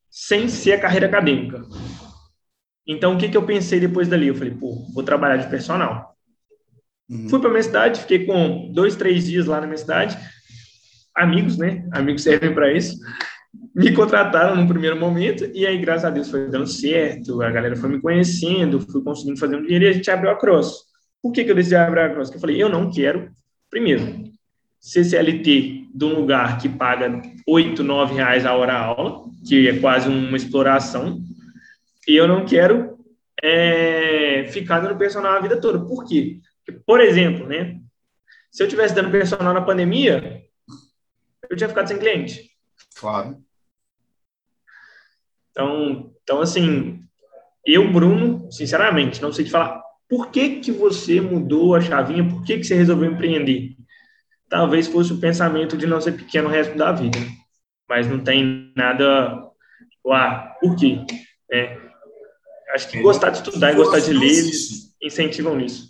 sem 0.09 0.47
ser 0.47 0.73
a 0.73 0.79
carreira 0.79 1.07
acadêmica. 1.07 1.61
Então, 2.85 3.15
o 3.15 3.17
que, 3.17 3.29
que 3.29 3.37
eu 3.37 3.45
pensei 3.45 3.79
depois 3.79 4.07
dali? 4.07 4.27
Eu 4.27 4.35
falei, 4.35 4.53
pô, 4.53 4.85
vou 4.93 5.03
trabalhar 5.03 5.37
de 5.37 5.49
personal. 5.49 6.15
Uhum. 7.09 7.29
Fui 7.29 7.39
para 7.39 7.49
minha 7.49 7.63
cidade, 7.63 8.01
fiquei 8.01 8.25
com 8.25 8.71
dois, 8.73 8.95
três 8.95 9.25
dias 9.25 9.45
lá 9.45 9.61
na 9.61 9.67
minha 9.67 9.77
cidade. 9.77 10.17
Amigos, 11.15 11.57
né? 11.57 11.87
Amigos 11.91 12.23
servem 12.23 12.53
para 12.53 12.73
isso. 12.73 12.97
Me 13.73 13.93
contrataram 13.93 14.55
no 14.55 14.67
primeiro 14.67 14.99
momento 14.99 15.49
e 15.53 15.65
aí, 15.65 15.77
graças 15.77 16.05
a 16.05 16.09
Deus, 16.09 16.29
foi 16.29 16.49
dando 16.49 16.67
certo. 16.67 17.41
A 17.41 17.51
galera 17.51 17.75
foi 17.75 17.89
me 17.89 18.01
conhecendo, 18.01 18.79
fui 18.79 19.03
conseguindo 19.03 19.39
fazer 19.39 19.55
um 19.55 19.61
dinheiro 19.61 19.85
e 19.85 19.87
a 19.87 19.93
gente 19.93 20.09
abriu 20.09 20.31
a 20.31 20.35
Cross. 20.35 20.92
Por 21.23 21.31
que, 21.31 21.45
que 21.45 21.51
eu 21.51 21.55
decidi 21.55 21.77
abrir 21.77 22.01
a 22.01 22.09
Cross? 22.09 22.31
Eu 22.31 22.39
falei, 22.41 22.61
eu 22.61 22.67
não 22.67 22.91
quero, 22.91 23.31
primeiro, 23.69 24.29
CCLT 24.81 25.87
de 25.95 26.05
um 26.05 26.15
lugar 26.15 26.57
que 26.57 26.67
paga 26.67 27.21
8, 27.47 27.81
9 27.81 28.15
reais 28.15 28.45
a 28.45 28.53
hora 28.53 28.73
a 28.73 28.85
aula, 28.87 29.23
que 29.47 29.69
é 29.69 29.79
quase 29.79 30.09
uma 30.09 30.35
exploração, 30.35 31.23
e 32.05 32.13
eu 32.13 32.27
não 32.27 32.45
quero 32.45 32.99
é, 33.41 34.45
ficar 34.49 34.81
dando 34.81 34.97
personal 34.97 35.37
a 35.37 35.39
vida 35.39 35.61
toda. 35.61 35.79
Por 35.85 36.05
quê? 36.05 36.41
Porque, 36.65 36.81
por 36.85 36.99
exemplo, 36.99 37.47
né? 37.47 37.79
Se 38.51 38.61
eu 38.61 38.67
tivesse 38.67 38.93
dando 38.93 39.09
personal 39.09 39.53
na 39.53 39.61
pandemia, 39.61 40.43
eu 41.49 41.55
tinha 41.55 41.69
ficado 41.69 41.87
sem 41.87 41.97
cliente. 41.97 42.51
Claro. 42.95 43.41
Então, 45.51 46.13
então 46.21 46.41
assim, 46.41 47.01
eu, 47.65 47.89
Bruno, 47.89 48.51
sinceramente, 48.51 49.21
não 49.21 49.31
sei 49.31 49.45
te 49.45 49.51
falar 49.51 49.81
por 50.13 50.29
que, 50.29 50.59
que 50.59 50.71
você 50.71 51.19
mudou 51.19 51.73
a 51.73 51.81
chavinha, 51.81 52.23
por 52.23 52.43
que, 52.43 52.59
que 52.59 52.63
você 52.63 52.75
resolveu 52.75 53.11
empreender. 53.11 53.75
Talvez 54.47 54.85
fosse 54.85 55.11
o 55.11 55.17
pensamento 55.17 55.75
de 55.75 55.87
não 55.87 55.99
ser 55.99 56.11
pequeno 56.11 56.47
o 56.47 56.51
resto 56.51 56.77
da 56.77 56.91
vida, 56.91 57.17
mas 57.89 58.07
não 58.07 58.19
tem 58.19 58.71
nada. 58.77 59.41
Ah, 60.07 60.55
por 60.61 60.75
quê? 60.75 60.99
É, 61.51 61.79
acho 62.75 62.89
que 62.89 63.01
gostar 63.01 63.31
de 63.31 63.37
estudar 63.37 63.71
e 63.71 63.75
gostar 63.75 64.01
de 64.01 64.13
ler, 64.13 64.27
eles 64.27 64.95
incentivam 65.01 65.59
isso. 65.59 65.89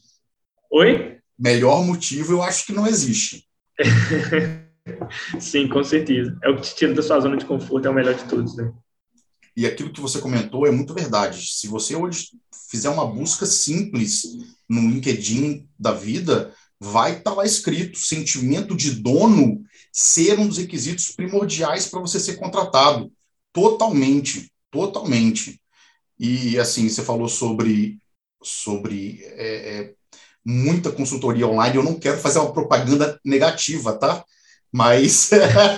Oi? 0.72 1.18
Melhor 1.38 1.84
motivo 1.84 2.32
eu 2.32 2.42
acho 2.42 2.66
que 2.66 2.72
não 2.72 2.88
existe. 2.88 3.44
Sim, 5.38 5.68
com 5.68 5.84
certeza. 5.84 6.38
É 6.42 6.50
o 6.50 6.56
que 6.56 6.62
te 6.62 6.76
tira 6.76 6.94
da 6.94 7.02
sua 7.02 7.20
zona 7.20 7.36
de 7.36 7.44
conforto, 7.44 7.90
é 7.90 7.92
o 7.92 7.94
melhor 7.94 8.14
de 8.14 8.24
todos, 8.24 8.56
né? 8.56 8.72
E 9.56 9.66
aquilo 9.66 9.92
que 9.92 10.02
você 10.02 10.20
comentou 10.20 10.66
é 10.66 10.72
muito 10.72 10.94
verdade. 10.94 11.48
Se 11.48 11.68
você 11.68 11.96
hoje 11.96 12.30
fizer 12.70 12.90
uma 12.90 13.06
busca 13.06 13.46
simples 13.46 14.24
no 14.68 14.90
LinkedIn 14.90 15.68
da 15.78 15.92
vida, 15.92 16.54
vai 16.80 17.18
estar 17.18 17.32
tá 17.32 17.38
lá 17.38 17.46
escrito 17.46 17.98
sentimento 18.00 18.76
de 18.76 18.92
dono 18.92 19.64
ser 19.92 20.40
um 20.40 20.48
dos 20.48 20.58
requisitos 20.58 21.12
primordiais 21.12 21.88
para 21.88 22.02
você 22.02 22.20
ser 22.20 22.36
contratado. 22.36 23.12
Totalmente, 23.52 24.52
totalmente. 24.72 25.62
E 26.20 26.58
assim, 26.58 26.90
você 26.90 27.04
falou 27.04 27.30
sobre, 27.30 28.00
sobre 28.42 29.20
é, 29.24 29.82
é, 29.82 29.94
muita 30.44 30.92
consultoria 30.92 31.48
online. 31.48 31.78
Eu 31.78 31.84
não 31.84 32.00
quero 32.00 32.18
fazer 32.18 32.40
uma 32.40 32.54
propaganda 32.54 33.20
negativa, 33.24 33.94
tá? 33.94 34.26
Mas 34.74 35.30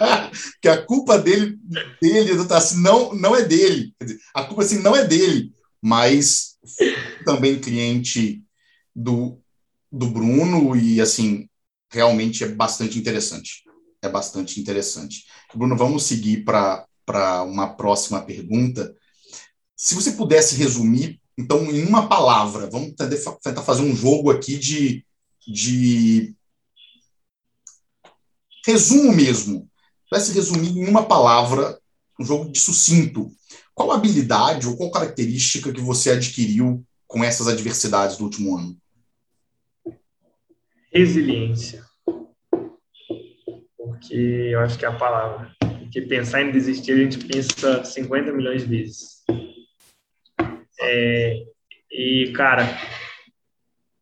que 0.61 0.69
a 0.69 0.81
culpa 0.81 1.17
dele, 1.17 1.59
dele 2.01 2.35
do 2.35 2.47
Tassi 2.47 2.77
não, 2.77 3.13
não 3.13 3.35
é 3.35 3.43
dele. 3.43 3.93
Dizer, 4.01 4.17
a 4.33 4.43
culpa 4.45 4.63
assim 4.63 4.79
não 4.79 4.95
é 4.95 5.05
dele, 5.05 5.51
mas 5.81 6.55
também 7.25 7.59
cliente 7.59 8.41
do, 8.95 9.37
do 9.91 10.07
Bruno 10.07 10.75
e 10.77 11.01
assim 11.01 11.49
realmente 11.91 12.43
é 12.43 12.47
bastante 12.47 12.97
interessante. 12.97 13.63
É 14.01 14.07
bastante 14.07 14.59
interessante. 14.59 15.25
Bruno, 15.53 15.75
vamos 15.75 16.03
seguir 16.03 16.45
para 16.45 17.43
uma 17.43 17.75
próxima 17.75 18.21
pergunta. 18.21 18.95
Se 19.75 19.93
você 19.93 20.13
pudesse 20.13 20.55
resumir, 20.55 21.19
então, 21.37 21.69
em 21.69 21.85
uma 21.85 22.07
palavra, 22.07 22.69
vamos 22.69 22.93
tentar 22.95 23.61
fazer 23.61 23.81
um 23.81 23.95
jogo 23.95 24.31
aqui 24.31 24.57
de, 24.57 25.05
de 25.45 26.34
resumo 28.65 29.13
mesmo, 29.13 29.69
vai 30.09 30.19
se 30.19 30.33
resumir 30.33 30.69
em 30.69 30.87
uma 30.87 31.05
palavra, 31.05 31.79
um 32.19 32.25
jogo 32.25 32.51
de 32.51 32.59
sucinto. 32.59 33.29
Qual 33.73 33.91
habilidade 33.91 34.67
ou 34.67 34.75
qual 34.75 34.91
característica 34.91 35.71
que 35.71 35.81
você 35.81 36.11
adquiriu 36.11 36.83
com 37.07 37.23
essas 37.23 37.47
adversidades 37.47 38.17
do 38.17 38.23
último 38.23 38.57
ano? 38.57 38.77
Resiliência. 40.91 41.83
Porque 43.77 44.15
eu 44.15 44.59
acho 44.61 44.79
que 44.79 44.85
é 44.85 44.87
a 44.87 44.97
palavra. 44.97 45.53
Porque 45.59 46.01
pensar 46.01 46.41
em 46.41 46.51
desistir, 46.51 46.93
a 46.93 46.97
gente 46.97 47.19
pensa 47.25 47.83
50 47.83 48.31
milhões 48.31 48.61
de 48.61 48.67
vezes. 48.67 49.23
É, 50.79 51.43
e, 51.91 52.31
cara, 52.35 52.65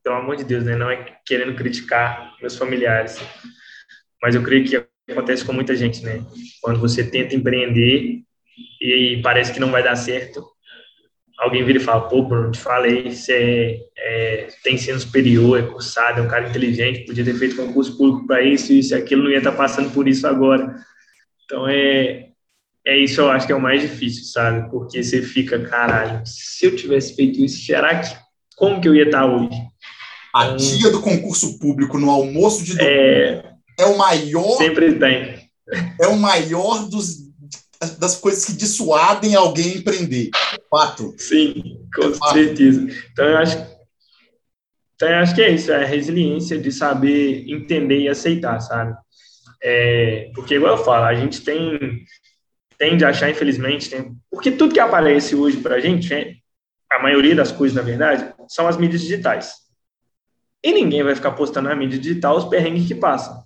pelo 0.03 0.15
amor 0.15 0.35
de 0.35 0.43
Deus, 0.43 0.63
né? 0.63 0.75
Não 0.75 0.89
é 0.89 1.17
querendo 1.25 1.55
criticar 1.55 2.35
meus 2.39 2.55
familiares, 2.55 3.17
mas 4.23 4.35
eu 4.35 4.41
creio 4.41 4.63
que 4.63 4.81
acontece 5.11 5.43
com 5.43 5.51
muita 5.51 5.75
gente, 5.75 6.01
né? 6.01 6.23
Quando 6.61 6.79
você 6.79 7.03
tenta 7.03 7.35
empreender 7.35 8.21
e 8.81 9.19
parece 9.21 9.51
que 9.51 9.59
não 9.59 9.69
vai 9.69 9.83
dar 9.83 9.97
certo, 9.97 10.41
alguém 11.37 11.65
vira 11.65 11.77
e 11.77 11.83
fala, 11.83 12.07
pô, 12.07 12.23
Bruno, 12.23 12.49
te 12.49 12.57
falei, 12.57 13.11
você 13.11 13.81
é, 13.97 14.47
tem 14.63 14.75
ensino 14.75 14.97
superior, 14.97 15.59
é 15.59 15.63
cursado, 15.63 16.21
é 16.21 16.23
um 16.23 16.29
cara 16.29 16.47
inteligente, 16.47 17.05
podia 17.05 17.25
ter 17.25 17.33
feito 17.33 17.57
concurso 17.57 17.97
público 17.97 18.25
para 18.25 18.41
isso, 18.41 18.71
isso 18.71 18.93
e 18.93 18.97
aquilo, 18.97 19.23
não 19.23 19.29
ia 19.29 19.39
estar 19.39 19.51
tá 19.51 19.57
passando 19.57 19.91
por 19.91 20.07
isso 20.07 20.25
agora. 20.25 20.73
Então, 21.43 21.67
é, 21.67 22.29
é 22.87 22.97
isso 22.97 23.19
eu 23.19 23.29
acho 23.29 23.45
que 23.45 23.51
é 23.51 23.55
o 23.57 23.61
mais 23.61 23.81
difícil, 23.81 24.23
sabe? 24.23 24.71
Porque 24.71 25.03
você 25.03 25.21
fica, 25.21 25.59
caralho, 25.59 26.25
se 26.25 26.65
eu 26.65 26.73
tivesse 26.77 27.13
feito 27.13 27.43
isso, 27.43 27.65
será 27.65 27.99
que, 27.99 28.15
como 28.55 28.79
que 28.79 28.87
eu 28.87 28.95
ia 28.95 29.03
estar 29.03 29.23
tá 29.23 29.25
hoje? 29.25 29.61
A 30.33 30.45
então, 30.45 30.57
dia 30.57 30.91
do 30.91 31.01
concurso 31.01 31.59
público 31.59 31.99
no 31.99 32.09
almoço 32.09 32.63
de 32.63 32.77
domingo. 32.77 32.89
É, 32.89 33.52
é 33.79 33.85
o 33.85 33.97
maior. 33.97 34.57
Sempre 34.57 34.93
tem. 34.99 35.49
É 35.99 36.07
o 36.07 36.17
maior 36.17 36.89
dos, 36.89 37.17
das 37.99 38.15
coisas 38.15 38.45
que 38.45 38.53
dissuadem 38.53 39.35
alguém 39.35 39.73
a 39.73 39.77
empreender. 39.77 40.29
Fato. 40.69 41.13
Sim, 41.17 41.87
com 41.93 42.09
é 42.09 42.33
certeza. 42.33 42.87
Então, 43.11 43.25
eu 43.25 43.37
acho, 43.37 43.57
então, 44.95 45.09
eu 45.09 45.15
acho 45.17 45.35
que 45.35 45.41
é 45.41 45.51
isso, 45.51 45.71
é 45.71 45.83
a 45.83 45.87
resiliência 45.87 46.57
de 46.57 46.71
saber 46.71 47.49
entender 47.49 48.01
e 48.01 48.09
aceitar, 48.09 48.59
sabe? 48.59 48.95
É, 49.61 50.31
porque, 50.35 50.55
igual 50.55 50.77
eu 50.77 50.83
falo, 50.83 51.05
a 51.05 51.15
gente 51.15 51.41
tem 51.41 52.05
tende 52.77 53.05
a 53.05 53.09
achar, 53.09 53.29
infelizmente, 53.29 53.89
tem, 53.89 54.15
porque 54.29 54.51
tudo 54.51 54.73
que 54.73 54.79
aparece 54.79 55.35
hoje 55.35 55.57
para 55.57 55.75
a 55.75 55.79
gente, 55.79 56.13
é, 56.13 56.33
a 56.91 56.99
maioria 57.01 57.35
das 57.35 57.51
coisas, 57.51 57.75
na 57.75 57.81
verdade, 57.81 58.33
são 58.47 58.67
as 58.67 58.77
mídias 58.77 59.01
digitais. 59.01 59.53
E 60.63 60.71
ninguém 60.71 61.03
vai 61.03 61.15
ficar 61.15 61.31
postando 61.31 61.69
na 61.69 61.75
mídia 61.75 61.99
digital 61.99 62.37
os 62.37 62.45
perrengues 62.45 62.87
que 62.87 62.95
passam. 62.95 63.42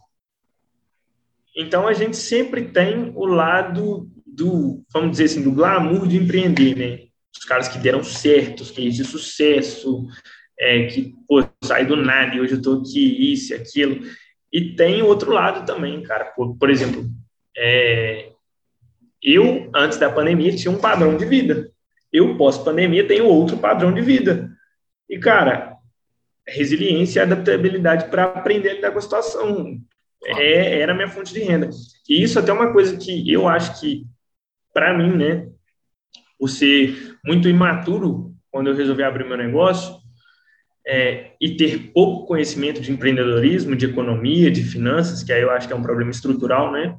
Então 1.57 1.87
a 1.87 1.93
gente 1.93 2.15
sempre 2.15 2.65
tem 2.65 3.11
o 3.15 3.25
lado 3.25 4.07
do, 4.23 4.85
vamos 4.93 5.11
dizer 5.11 5.23
assim, 5.23 5.41
do 5.41 5.51
glamour 5.51 6.07
de 6.07 6.15
empreender, 6.15 6.77
né? 6.77 7.07
Os 7.35 7.43
caras 7.43 7.67
que 7.67 7.79
deram 7.79 8.03
certo, 8.03 8.61
os 8.61 8.69
cases 8.69 8.95
de 8.95 9.03
sucesso, 9.03 10.05
é, 10.59 10.85
que 10.85 11.15
pô, 11.27 11.41
do 11.41 11.95
nada 11.95 12.35
e 12.35 12.39
hoje 12.39 12.53
eu 12.53 12.61
tô 12.61 12.73
aqui, 12.73 13.33
isso, 13.33 13.55
aquilo. 13.55 14.05
E 14.53 14.75
tem 14.75 15.01
outro 15.01 15.31
lado 15.31 15.65
também, 15.65 16.01
cara. 16.03 16.25
Por, 16.25 16.55
por 16.57 16.69
exemplo, 16.69 17.03
é, 17.57 18.29
eu, 19.21 19.69
antes 19.75 19.97
da 19.97 20.11
pandemia, 20.11 20.55
tinha 20.55 20.71
um 20.71 20.79
padrão 20.79 21.17
de 21.17 21.25
vida. 21.25 21.71
Eu, 22.13 22.37
pós-pandemia, 22.37 23.07
tenho 23.07 23.25
outro 23.25 23.57
padrão 23.57 23.91
de 23.91 24.01
vida. 24.01 24.51
E, 25.09 25.17
cara, 25.17 25.75
resiliência 26.47 27.19
e 27.19 27.23
adaptabilidade 27.23 28.09
para 28.09 28.25
aprender 28.25 28.69
a 28.69 28.73
lidar 28.75 28.91
com 28.91 28.99
a 28.99 29.01
situação 29.01 29.81
é, 30.25 30.79
era 30.79 30.91
a 30.91 30.95
minha 30.95 31.09
fonte 31.09 31.33
de 31.33 31.39
renda. 31.39 31.69
E 32.09 32.21
isso 32.21 32.39
até 32.39 32.51
é 32.51 32.53
uma 32.53 32.71
coisa 32.71 32.97
que 32.97 33.31
eu 33.31 33.47
acho 33.47 33.79
que, 33.79 34.05
para 34.73 34.97
mim, 34.97 35.15
né, 35.15 35.47
por 36.39 36.49
ser 36.49 37.17
muito 37.25 37.49
imaturo 37.49 38.33
quando 38.51 38.69
eu 38.69 38.75
resolvi 38.75 39.03
abrir 39.03 39.27
meu 39.27 39.37
negócio 39.37 39.95
é, 40.85 41.31
e 41.41 41.55
ter 41.55 41.91
pouco 41.91 42.25
conhecimento 42.25 42.81
de 42.81 42.91
empreendedorismo, 42.91 43.75
de 43.75 43.85
economia, 43.85 44.49
de 44.49 44.63
finanças, 44.63 45.23
que 45.23 45.33
aí 45.33 45.41
eu 45.41 45.51
acho 45.51 45.67
que 45.67 45.73
é 45.73 45.75
um 45.75 45.83
problema 45.83 46.11
estrutural, 46.11 46.71
né, 46.71 46.95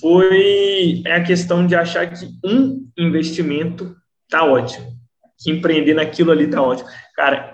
foi 0.00 1.02
a 1.06 1.22
questão 1.22 1.66
de 1.66 1.74
achar 1.74 2.10
que 2.10 2.26
um 2.44 2.86
investimento 2.98 3.96
tá 4.28 4.44
ótimo, 4.44 4.92
que 5.38 5.50
empreender 5.50 5.94
naquilo 5.94 6.30
ali 6.30 6.46
tá 6.46 6.60
ótimo. 6.60 6.88
Cara, 7.14 7.53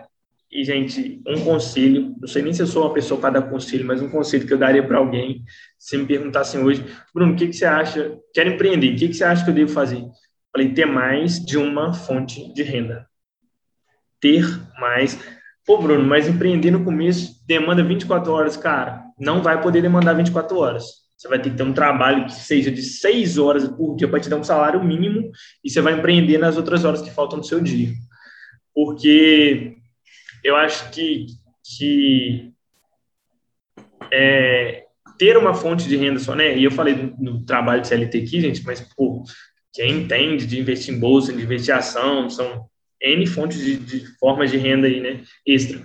e, 0.52 0.64
gente, 0.64 1.22
um 1.26 1.44
conselho, 1.44 2.16
não 2.20 2.26
sei 2.26 2.42
nem 2.42 2.52
se 2.52 2.60
eu 2.60 2.66
sou 2.66 2.82
uma 2.82 2.92
pessoa 2.92 3.20
para 3.20 3.38
dar 3.38 3.48
conselho, 3.48 3.86
mas 3.86 4.02
um 4.02 4.10
conselho 4.10 4.46
que 4.46 4.52
eu 4.52 4.58
daria 4.58 4.84
para 4.84 4.98
alguém, 4.98 5.44
se 5.78 5.96
me 5.96 6.04
perguntassem 6.04 6.60
hoje, 6.60 6.84
Bruno, 7.14 7.34
o 7.34 7.36
que, 7.36 7.46
que 7.46 7.52
você 7.52 7.64
acha? 7.64 8.18
Quero 8.34 8.50
empreender, 8.50 8.92
o 8.92 8.96
que, 8.96 9.08
que 9.08 9.14
você 9.14 9.22
acha 9.22 9.44
que 9.44 9.50
eu 9.50 9.54
devo 9.54 9.70
fazer? 9.70 10.04
Falei, 10.52 10.74
ter 10.74 10.86
mais 10.86 11.38
de 11.38 11.56
uma 11.56 11.92
fonte 11.92 12.52
de 12.52 12.64
renda. 12.64 13.06
Ter 14.20 14.44
mais. 14.80 15.16
Pô, 15.64 15.78
Bruno, 15.78 16.04
mas 16.04 16.26
empreender 16.26 16.72
no 16.72 16.84
começo 16.84 17.46
demanda 17.46 17.84
24 17.84 18.32
horas, 18.32 18.56
cara. 18.56 19.04
Não 19.20 19.42
vai 19.42 19.60
poder 19.62 19.80
demandar 19.80 20.14
24 20.14 20.58
horas. 20.58 20.84
Você 21.16 21.28
vai 21.28 21.40
ter 21.40 21.50
que 21.50 21.56
ter 21.56 21.62
um 21.62 21.72
trabalho 21.72 22.26
que 22.26 22.32
seja 22.32 22.72
de 22.72 22.82
6 22.82 23.38
horas 23.38 23.68
por 23.68 23.94
dia 23.94 24.08
para 24.08 24.18
te 24.18 24.28
dar 24.28 24.36
um 24.36 24.42
salário 24.42 24.82
mínimo 24.82 25.30
e 25.62 25.70
você 25.70 25.80
vai 25.80 25.92
empreender 25.92 26.38
nas 26.38 26.56
outras 26.56 26.84
horas 26.84 27.02
que 27.02 27.10
faltam 27.10 27.38
no 27.38 27.44
seu 27.44 27.60
dia. 27.60 27.92
Porque 28.74 29.80
eu 30.44 30.57
acho 30.57 30.90
que, 30.90 31.26
que 31.64 32.53
é, 34.12 34.85
ter 35.18 35.37
uma 35.37 35.55
fonte 35.55 35.88
de 35.88 35.96
renda 35.96 36.18
só, 36.18 36.35
né? 36.35 36.57
E 36.57 36.64
eu 36.64 36.70
falei 36.70 36.94
do, 36.94 37.44
trabalho 37.44 37.83
de 37.83 37.88
CLT 37.88 38.18
aqui, 38.18 38.40
gente, 38.40 38.64
mas 38.64 38.81
pô, 38.96 39.22
quem 39.72 40.03
entende 40.03 40.46
de 40.46 40.59
investir 40.59 40.94
em 40.94 40.98
bolsa, 40.98 41.33
de 41.33 41.42
investir 41.42 41.74
em 41.74 41.79
ação, 41.79 42.31
são 42.31 42.66
N 43.00 43.26
fontes 43.26 43.59
de, 43.59 43.76
de 43.76 44.18
formas 44.18 44.50
de 44.50 44.57
renda 44.57 44.87
aí, 44.87 45.00
né? 45.00 45.22
Extra. 45.46 45.85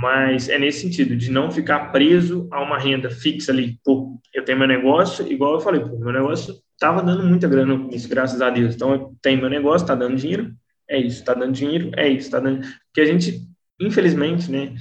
Mas 0.00 0.48
é 0.48 0.58
nesse 0.58 0.80
sentido, 0.80 1.14
de 1.16 1.30
não 1.30 1.50
ficar 1.50 1.92
preso 1.92 2.48
a 2.50 2.60
uma 2.60 2.78
renda 2.78 3.10
fixa 3.10 3.52
ali. 3.52 3.78
Pô, 3.84 4.18
eu 4.32 4.44
tenho 4.44 4.58
meu 4.58 4.66
negócio, 4.66 5.30
igual 5.30 5.54
eu 5.54 5.60
falei, 5.60 5.80
pô, 5.80 5.96
meu 5.98 6.12
negócio 6.12 6.54
estava 6.72 7.02
dando 7.02 7.22
muita 7.22 7.48
grana 7.48 7.74
no 7.74 7.84
começo, 7.84 8.08
graças 8.08 8.42
a 8.42 8.50
Deus. 8.50 8.74
Então, 8.74 8.92
eu 8.92 9.14
tenho 9.22 9.40
meu 9.40 9.48
negócio, 9.48 9.84
está 9.84 9.94
dando 9.94 10.16
dinheiro, 10.16 10.52
é 10.88 10.98
isso, 10.98 11.20
está 11.20 11.32
dando 11.34 11.52
dinheiro, 11.52 11.90
é 11.96 12.08
isso, 12.08 12.26
está 12.26 12.40
dando. 12.40 12.60
Porque 12.86 13.00
a 13.00 13.04
gente, 13.04 13.40
infelizmente, 13.86 14.50
né, 14.50 14.74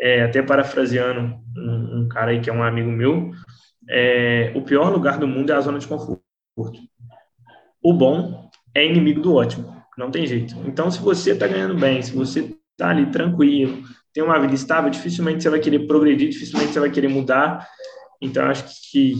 é, 0.00 0.22
até 0.22 0.42
parafraseando 0.42 1.20
um, 1.56 2.00
um, 2.00 2.08
cara 2.08 2.30
aí 2.30 2.40
que 2.40 2.50
é 2.50 2.52
um 2.52 2.62
amigo 2.62 2.90
meu, 2.90 3.32
é, 3.88 4.52
o 4.54 4.62
pior 4.62 4.90
lugar 4.90 5.18
do 5.18 5.26
mundo 5.26 5.50
é 5.50 5.54
a 5.54 5.60
zona 5.60 5.78
de 5.78 5.86
conforto. 5.86 6.22
O 7.82 7.92
bom 7.92 8.50
é 8.74 8.86
inimigo 8.86 9.20
do 9.20 9.34
ótimo, 9.34 9.82
não 9.96 10.10
tem 10.10 10.26
jeito. 10.26 10.54
Então, 10.66 10.90
se 10.90 11.00
você 11.00 11.32
está 11.32 11.46
ganhando 11.46 11.74
bem, 11.74 12.02
se 12.02 12.12
você 12.12 12.54
está 12.72 12.90
ali 12.90 13.06
tranquilo, 13.06 13.82
tem 14.12 14.22
uma 14.22 14.38
vida 14.38 14.54
estável, 14.54 14.90
dificilmente 14.90 15.42
você 15.42 15.50
vai 15.50 15.60
querer 15.60 15.86
progredir, 15.86 16.28
dificilmente 16.28 16.72
você 16.72 16.80
vai 16.80 16.90
querer 16.90 17.08
mudar. 17.08 17.66
Então, 18.20 18.44
acho 18.46 18.64
que, 18.90 19.14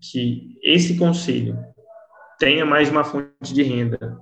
que 0.00 0.56
esse 0.62 0.96
conselho 0.98 1.56
tenha 2.38 2.64
mais 2.64 2.90
uma 2.90 3.04
fonte 3.04 3.52
de 3.52 3.62
renda. 3.62 4.18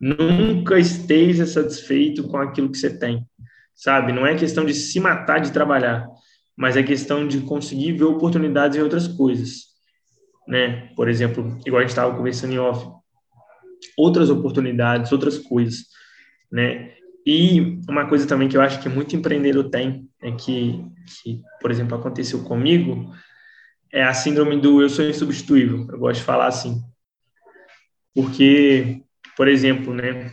Nunca 0.00 0.78
esteja 0.78 1.44
satisfeito 1.46 2.26
com 2.28 2.38
aquilo 2.38 2.70
que 2.70 2.78
você 2.78 2.96
tem, 2.96 3.26
sabe? 3.80 4.12
Não 4.12 4.26
é 4.26 4.36
questão 4.36 4.64
de 4.64 4.74
se 4.74 5.00
matar 5.00 5.40
de 5.40 5.52
trabalhar, 5.52 6.06
mas 6.56 6.76
é 6.76 6.82
questão 6.82 7.26
de 7.26 7.40
conseguir 7.40 7.92
ver 7.92 8.04
oportunidades 8.04 8.76
em 8.76 8.82
outras 8.82 9.08
coisas, 9.08 9.68
né? 10.46 10.90
Por 10.94 11.08
exemplo, 11.08 11.58
igual 11.64 11.78
a 11.78 11.82
gente 11.82 11.90
estava 11.90 12.14
conversando 12.14 12.52
em 12.52 12.58
off, 12.58 12.86
outras 13.96 14.28
oportunidades, 14.28 15.10
outras 15.10 15.38
coisas, 15.38 15.86
né? 16.52 16.92
E 17.26 17.80
uma 17.88 18.06
coisa 18.06 18.26
também 18.26 18.48
que 18.48 18.56
eu 18.56 18.60
acho 18.60 18.82
que 18.82 18.88
muito 18.88 19.16
empreendedor 19.16 19.70
tem, 19.70 20.06
é 20.22 20.30
que, 20.32 20.84
que, 21.22 21.40
por 21.60 21.70
exemplo, 21.70 21.96
aconteceu 21.96 22.44
comigo, 22.44 23.10
é 23.90 24.04
a 24.04 24.12
síndrome 24.12 24.60
do 24.60 24.82
eu 24.82 24.90
sou 24.90 25.06
insubstituível. 25.06 25.86
Eu 25.90 25.98
gosto 25.98 26.20
de 26.20 26.26
falar 26.26 26.46
assim. 26.46 26.82
Porque, 28.14 29.02
por 29.36 29.48
exemplo, 29.48 29.94
né, 29.94 30.32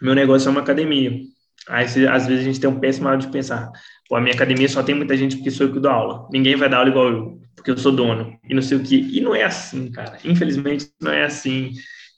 meu 0.00 0.14
negócio 0.14 0.48
é 0.48 0.50
uma 0.50 0.60
academia. 0.62 1.20
Aí, 1.68 1.84
às 2.06 2.26
vezes, 2.26 2.40
a 2.40 2.44
gente 2.44 2.60
tem 2.60 2.70
um 2.70 2.78
péssimo 2.78 3.08
modo 3.08 3.20
de 3.20 3.28
pensar. 3.28 3.70
Pô, 4.08 4.16
a 4.16 4.20
minha 4.20 4.34
academia 4.34 4.68
só 4.68 4.82
tem 4.82 4.94
muita 4.94 5.16
gente 5.16 5.36
porque 5.36 5.50
sou 5.50 5.66
eu 5.66 5.72
que 5.72 5.80
dou 5.80 5.90
aula. 5.90 6.28
Ninguém 6.32 6.56
vai 6.56 6.68
dar 6.68 6.78
aula 6.78 6.90
igual 6.90 7.08
eu, 7.08 7.40
porque 7.54 7.70
eu 7.70 7.76
sou 7.76 7.92
dono. 7.92 8.38
E 8.48 8.54
não 8.54 8.62
sei 8.62 8.78
o 8.78 8.82
quê. 8.82 8.96
E 8.96 9.20
não 9.20 9.34
é 9.34 9.44
assim, 9.44 9.90
cara. 9.90 10.18
Infelizmente, 10.24 10.88
não 11.00 11.12
é 11.12 11.24
assim. 11.24 11.72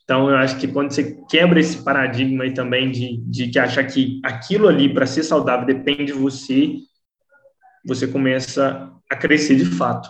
Então, 0.05 0.29
eu 0.29 0.37
acho 0.37 0.59
que 0.59 0.69
quando 0.69 0.91
você 0.91 1.17
quebra 1.31 1.61
esse 1.61 1.83
paradigma 1.83 2.45
aí 2.45 2.53
também 2.53 2.91
de, 2.91 3.19
de 3.27 3.49
que 3.49 3.59
achar 3.59 3.85
que 3.85 4.21
aquilo 4.25 4.69
ali, 4.69 4.93
para 4.93 5.07
ser 5.07 5.23
saudável, 5.23 5.67
depende 5.67 6.07
de 6.07 6.13
você, 6.13 6.77
você 7.85 8.07
começa 8.07 8.91
a 9.11 9.17
crescer 9.17 9.57
de 9.57 9.65
fato 9.65 10.09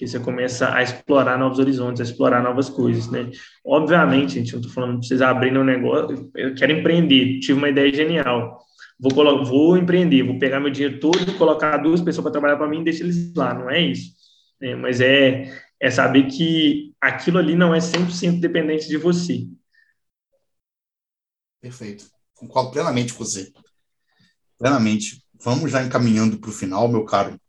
que 0.00 0.08
você 0.08 0.18
começa 0.18 0.74
a 0.74 0.82
explorar 0.82 1.38
novos 1.38 1.58
horizontes, 1.58 2.00
a 2.00 2.04
explorar 2.04 2.42
novas 2.42 2.70
coisas, 2.70 3.10
né? 3.10 3.30
Obviamente, 3.62 4.32
gente, 4.32 4.54
eu 4.54 4.58
estou 4.58 4.72
falando 4.72 5.04
vocês 5.04 5.20
abrirem 5.20 5.58
um 5.58 5.64
negócio, 5.64 6.30
eu 6.34 6.54
quero 6.54 6.72
empreender, 6.72 7.38
tive 7.40 7.58
uma 7.58 7.68
ideia 7.68 7.92
genial, 7.92 8.58
vou, 9.00 9.44
vou 9.44 9.76
empreender, 9.76 10.22
vou 10.22 10.38
pegar 10.38 10.60
meu 10.60 10.70
dinheiro 10.70 11.00
todo, 11.00 11.38
colocar 11.38 11.78
duas 11.78 12.00
pessoas 12.00 12.22
para 12.22 12.32
trabalhar 12.32 12.56
para 12.56 12.68
mim 12.68 12.80
e 12.80 12.84
deixar 12.84 13.04
eles 13.04 13.32
lá, 13.34 13.54
não 13.54 13.70
é 13.70 13.80
isso. 13.80 14.12
É, 14.62 14.74
mas 14.74 15.00
é, 15.00 15.50
é 15.80 15.90
saber 15.90 16.26
que 16.26 16.92
aquilo 17.00 17.38
ali 17.38 17.56
não 17.56 17.74
é 17.74 17.78
100% 17.78 18.40
dependente 18.40 18.86
de 18.86 18.98
você. 18.98 19.48
Perfeito. 21.60 22.04
Concordo 22.34 22.70
plenamente 22.70 23.14
com 23.14 23.24
você. 23.24 23.50
Plenamente. 24.58 25.22
Vamos 25.42 25.70
já 25.70 25.82
encaminhando 25.82 26.38
para 26.38 26.50
o 26.50 26.52
final, 26.52 26.86
meu 26.86 27.04
caro. 27.04 27.40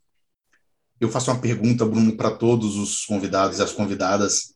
Eu 0.98 1.10
faço 1.10 1.30
uma 1.30 1.40
pergunta, 1.40 1.84
Bruno, 1.84 2.16
para 2.16 2.30
todos 2.30 2.76
os 2.76 3.04
convidados 3.04 3.58
e 3.58 3.62
as 3.62 3.72
convidadas, 3.72 4.54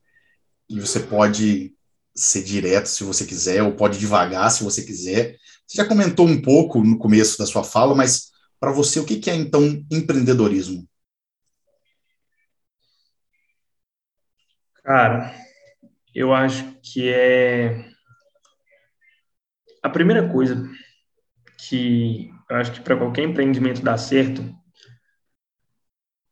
e 0.68 0.80
você 0.80 1.00
pode 1.00 1.75
ser 2.16 2.42
direto 2.42 2.86
se 2.86 3.04
você 3.04 3.24
quiser, 3.26 3.62
ou 3.62 3.76
pode 3.76 3.98
devagar 3.98 4.50
se 4.50 4.64
você 4.64 4.82
quiser. 4.82 5.36
Você 5.66 5.76
já 5.76 5.84
comentou 5.84 6.26
um 6.26 6.40
pouco 6.40 6.82
no 6.82 6.98
começo 6.98 7.38
da 7.38 7.46
sua 7.46 7.62
fala, 7.62 7.94
mas 7.94 8.30
para 8.58 8.72
você, 8.72 8.98
o 8.98 9.04
que 9.04 9.30
é 9.30 9.34
então 9.34 9.84
empreendedorismo? 9.90 10.88
Cara, 14.82 15.34
eu 16.14 16.32
acho 16.32 16.64
que 16.80 17.08
é 17.08 17.84
a 19.82 19.90
primeira 19.90 20.28
coisa 20.32 20.68
que 21.58 22.30
eu 22.48 22.56
acho 22.56 22.72
que 22.72 22.80
para 22.80 22.96
qualquer 22.96 23.24
empreendimento 23.24 23.82
dar 23.82 23.98
certo 23.98 24.42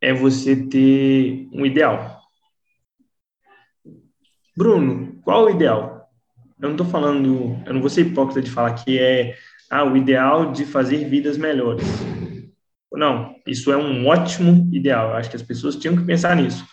é 0.01 0.13
você 0.13 0.55
ter 0.55 1.49
um 1.53 1.67
ideal. 1.67 2.14
Bruno, 4.57 5.21
qual 5.23 5.45
o 5.45 5.51
ideal? 5.51 6.09
Eu 6.61 6.69
não 6.69 6.73
estou 6.73 6.87
falando, 6.87 7.61
eu 7.67 7.75
não 7.75 7.81
vou 7.81 7.91
ser 7.91 8.03
hipócrita 8.03 8.41
de 8.41 8.51
falar 8.51 8.75
que 8.75 8.99
é 8.99 9.37
ah, 9.71 9.85
o 9.85 9.97
ideal 9.97 10.53
de 10.53 10.65
fazer 10.65 11.09
vidas 11.09 11.37
melhores. 11.37 11.85
Não, 12.93 13.35
isso 13.47 13.73
é 13.73 13.77
um 13.77 14.07
ótimo 14.07 14.69
ideal. 14.73 15.11
Eu 15.11 15.17
acho 15.17 15.29
que 15.29 15.37
as 15.37 15.43
pessoas 15.43 15.77
tinham 15.77 15.97
que 15.97 16.05
pensar 16.05 16.37
nisso. 16.37 16.65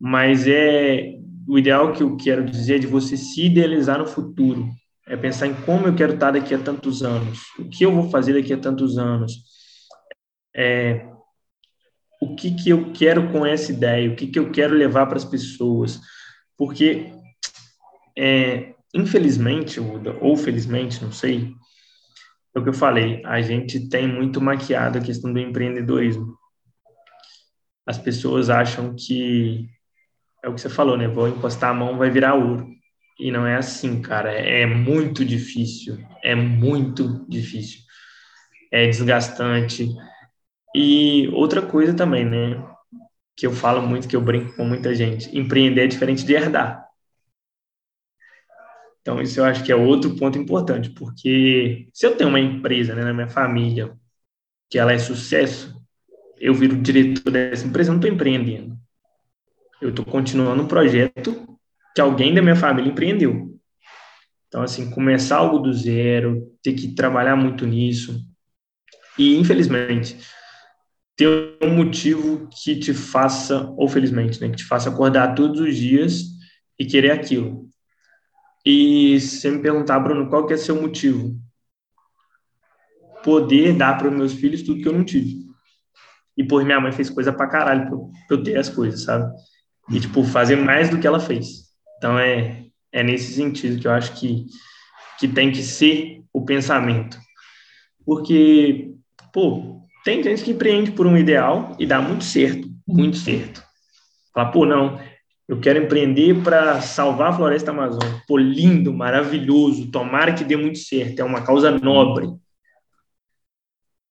Mas 0.00 0.46
é 0.46 1.16
o 1.48 1.58
ideal 1.58 1.92
que 1.92 2.02
eu 2.02 2.16
quero 2.16 2.44
dizer 2.44 2.76
é 2.76 2.78
de 2.78 2.86
você 2.86 3.16
se 3.16 3.46
idealizar 3.46 3.98
no 3.98 4.06
futuro. 4.06 4.68
É 5.06 5.16
pensar 5.16 5.48
em 5.48 5.54
como 5.54 5.88
eu 5.88 5.94
quero 5.94 6.14
estar 6.14 6.30
daqui 6.30 6.54
a 6.54 6.58
tantos 6.58 7.02
anos, 7.02 7.40
o 7.58 7.68
que 7.68 7.84
eu 7.84 7.92
vou 7.92 8.08
fazer 8.08 8.34
daqui 8.34 8.52
a 8.52 8.58
tantos 8.58 8.96
anos. 8.96 9.32
É, 10.54 11.06
o 12.20 12.36
que, 12.36 12.54
que 12.54 12.70
eu 12.70 12.92
quero 12.92 13.32
com 13.32 13.44
essa 13.44 13.72
ideia, 13.72 14.10
o 14.10 14.14
que, 14.14 14.28
que 14.28 14.38
eu 14.38 14.52
quero 14.52 14.74
levar 14.74 15.06
para 15.06 15.16
as 15.16 15.24
pessoas. 15.24 16.00
Porque, 16.56 17.12
é, 18.16 18.74
infelizmente, 18.94 19.80
ou 19.80 20.36
felizmente, 20.36 21.02
não 21.02 21.12
sei, 21.12 21.54
é 22.54 22.58
o 22.58 22.62
que 22.62 22.68
eu 22.68 22.74
falei, 22.74 23.22
a 23.24 23.40
gente 23.40 23.88
tem 23.88 24.06
muito 24.06 24.40
maquiado 24.40 24.98
a 24.98 25.02
questão 25.02 25.32
do 25.32 25.38
empreendedorismo. 25.38 26.36
As 27.86 27.98
pessoas 27.98 28.50
acham 28.50 28.94
que, 28.94 29.66
é 30.44 30.48
o 30.48 30.54
que 30.54 30.60
você 30.60 30.68
falou, 30.68 30.96
né? 30.96 31.08
Vou 31.08 31.28
encostar 31.28 31.70
a 31.70 31.74
mão, 31.74 31.96
vai 31.96 32.10
virar 32.10 32.34
ouro. 32.34 32.68
E 33.18 33.30
não 33.30 33.46
é 33.46 33.56
assim, 33.56 34.00
cara. 34.00 34.32
É 34.32 34.66
muito 34.66 35.24
difícil. 35.24 35.98
É 36.22 36.34
muito 36.34 37.26
difícil. 37.28 37.80
É 38.70 38.86
desgastante 38.86 39.88
e 40.74 41.28
outra 41.28 41.60
coisa 41.60 41.94
também, 41.94 42.24
né? 42.24 42.62
Que 43.42 43.46
eu 43.48 43.52
falo 43.52 43.82
muito, 43.82 44.06
que 44.06 44.14
eu 44.14 44.20
brinco 44.20 44.54
com 44.54 44.64
muita 44.64 44.94
gente: 44.94 45.36
empreender 45.36 45.82
é 45.82 45.86
diferente 45.88 46.24
de 46.24 46.32
herdar. 46.32 46.86
Então, 49.00 49.20
isso 49.20 49.40
eu 49.40 49.44
acho 49.44 49.64
que 49.64 49.72
é 49.72 49.74
outro 49.74 50.14
ponto 50.14 50.38
importante, 50.38 50.90
porque 50.90 51.88
se 51.92 52.06
eu 52.06 52.16
tenho 52.16 52.30
uma 52.30 52.38
empresa 52.38 52.94
né, 52.94 53.02
na 53.02 53.12
minha 53.12 53.26
família 53.26 53.98
que 54.70 54.78
ela 54.78 54.92
é 54.92 54.98
sucesso, 55.00 55.74
eu 56.38 56.54
viro 56.54 56.80
diretor 56.80 57.32
dessa 57.32 57.66
empresa, 57.66 57.90
eu 57.90 57.94
não 57.94 58.00
estou 58.00 58.14
empreendendo. 58.14 58.78
Eu 59.80 59.88
estou 59.88 60.04
continuando 60.04 60.62
um 60.62 60.68
projeto 60.68 61.58
que 61.96 62.00
alguém 62.00 62.32
da 62.32 62.40
minha 62.40 62.54
família 62.54 62.92
empreendeu. 62.92 63.58
Então, 64.46 64.62
assim, 64.62 64.88
começar 64.88 65.38
algo 65.38 65.58
do 65.58 65.72
zero, 65.72 66.48
ter 66.62 66.74
que 66.74 66.94
trabalhar 66.94 67.34
muito 67.34 67.66
nisso. 67.66 68.24
E, 69.18 69.36
infelizmente, 69.36 70.16
ter 71.22 71.58
um 71.62 71.74
motivo 71.76 72.48
que 72.48 72.76
te 72.76 72.92
faça, 72.92 73.72
ou 73.76 73.88
felizmente, 73.88 74.40
né, 74.40 74.48
que 74.48 74.56
te 74.56 74.64
faça 74.64 74.90
acordar 74.90 75.34
todos 75.34 75.60
os 75.60 75.76
dias 75.76 76.24
e 76.78 76.84
querer 76.84 77.12
aquilo. 77.12 77.68
E 78.64 79.20
se 79.20 79.48
me 79.50 79.60
perguntar, 79.60 80.00
Bruno, 80.00 80.28
qual 80.28 80.46
que 80.46 80.54
é 80.54 80.56
seu 80.56 80.80
motivo? 80.80 81.36
Poder 83.22 83.72
dar 83.76 83.96
para 83.96 84.08
os 84.08 84.14
meus 84.14 84.32
filhos 84.32 84.62
tudo 84.62 84.82
que 84.82 84.88
eu 84.88 84.92
não 84.92 85.04
tive. 85.04 85.46
E, 86.36 86.42
por 86.42 86.64
minha 86.64 86.80
mãe 86.80 86.90
fez 86.90 87.08
coisa 87.08 87.32
pra 87.32 87.46
caralho 87.46 87.88
pra 88.26 88.36
eu 88.36 88.42
ter 88.42 88.56
as 88.56 88.68
coisas, 88.68 89.02
sabe? 89.02 89.32
E, 89.90 90.00
tipo, 90.00 90.24
fazer 90.24 90.56
mais 90.56 90.90
do 90.90 90.98
que 90.98 91.06
ela 91.06 91.20
fez. 91.20 91.72
Então, 91.98 92.18
é, 92.18 92.64
é 92.90 93.02
nesse 93.02 93.34
sentido 93.34 93.80
que 93.80 93.86
eu 93.86 93.92
acho 93.92 94.14
que, 94.14 94.46
que 95.20 95.28
tem 95.28 95.52
que 95.52 95.62
ser 95.62 96.24
o 96.32 96.44
pensamento. 96.44 97.18
Porque, 98.04 98.92
pô, 99.32 99.71
tem 100.04 100.22
gente 100.22 100.42
que 100.42 100.50
empreende 100.50 100.92
por 100.92 101.06
um 101.06 101.16
ideal 101.16 101.76
e 101.78 101.86
dá 101.86 102.00
muito 102.00 102.24
certo, 102.24 102.68
muito 102.86 103.16
certo. 103.16 103.62
Fala, 104.34 104.50
pô, 104.50 104.66
não, 104.66 105.00
eu 105.48 105.60
quero 105.60 105.82
empreender 105.82 106.42
para 106.42 106.80
salvar 106.80 107.30
a 107.30 107.36
floresta 107.36 107.70
amazônica. 107.70 108.22
Pô, 108.26 108.38
lindo, 108.38 108.92
maravilhoso, 108.92 109.90
tomara 109.90 110.32
que 110.32 110.44
dê 110.44 110.56
muito 110.56 110.78
certo, 110.78 111.20
é 111.20 111.24
uma 111.24 111.42
causa 111.42 111.70
nobre. 111.70 112.28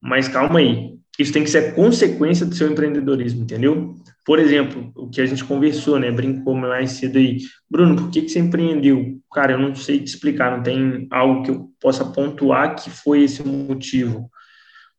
Mas 0.01 0.27
calma 0.27 0.59
aí, 0.59 0.95
isso 1.19 1.33
tem 1.33 1.43
que 1.43 1.49
ser 1.49 1.75
consequência 1.75 2.45
do 2.45 2.55
seu 2.55 2.71
empreendedorismo, 2.71 3.43
entendeu? 3.43 3.95
Por 4.25 4.39
exemplo, 4.39 4.91
o 4.95 5.09
que 5.09 5.19
a 5.19 5.25
gente 5.25 5.43
conversou, 5.43 5.99
né? 5.99 6.11
Brincou 6.11 6.55
mais 6.55 6.91
cedo 6.91 7.17
aí. 7.17 7.37
Bruno, 7.69 7.95
por 7.95 8.11
que, 8.11 8.21
que 8.21 8.29
você 8.29 8.39
empreendeu? 8.39 9.19
Cara, 9.33 9.53
eu 9.53 9.59
não 9.59 9.75
sei 9.75 9.99
te 9.99 10.07
explicar, 10.07 10.55
não 10.55 10.63
tem 10.63 11.07
algo 11.11 11.43
que 11.43 11.51
eu 11.51 11.71
possa 11.79 12.05
pontuar 12.05 12.75
que 12.75 12.89
foi 12.89 13.23
esse 13.23 13.43
motivo 13.43 14.29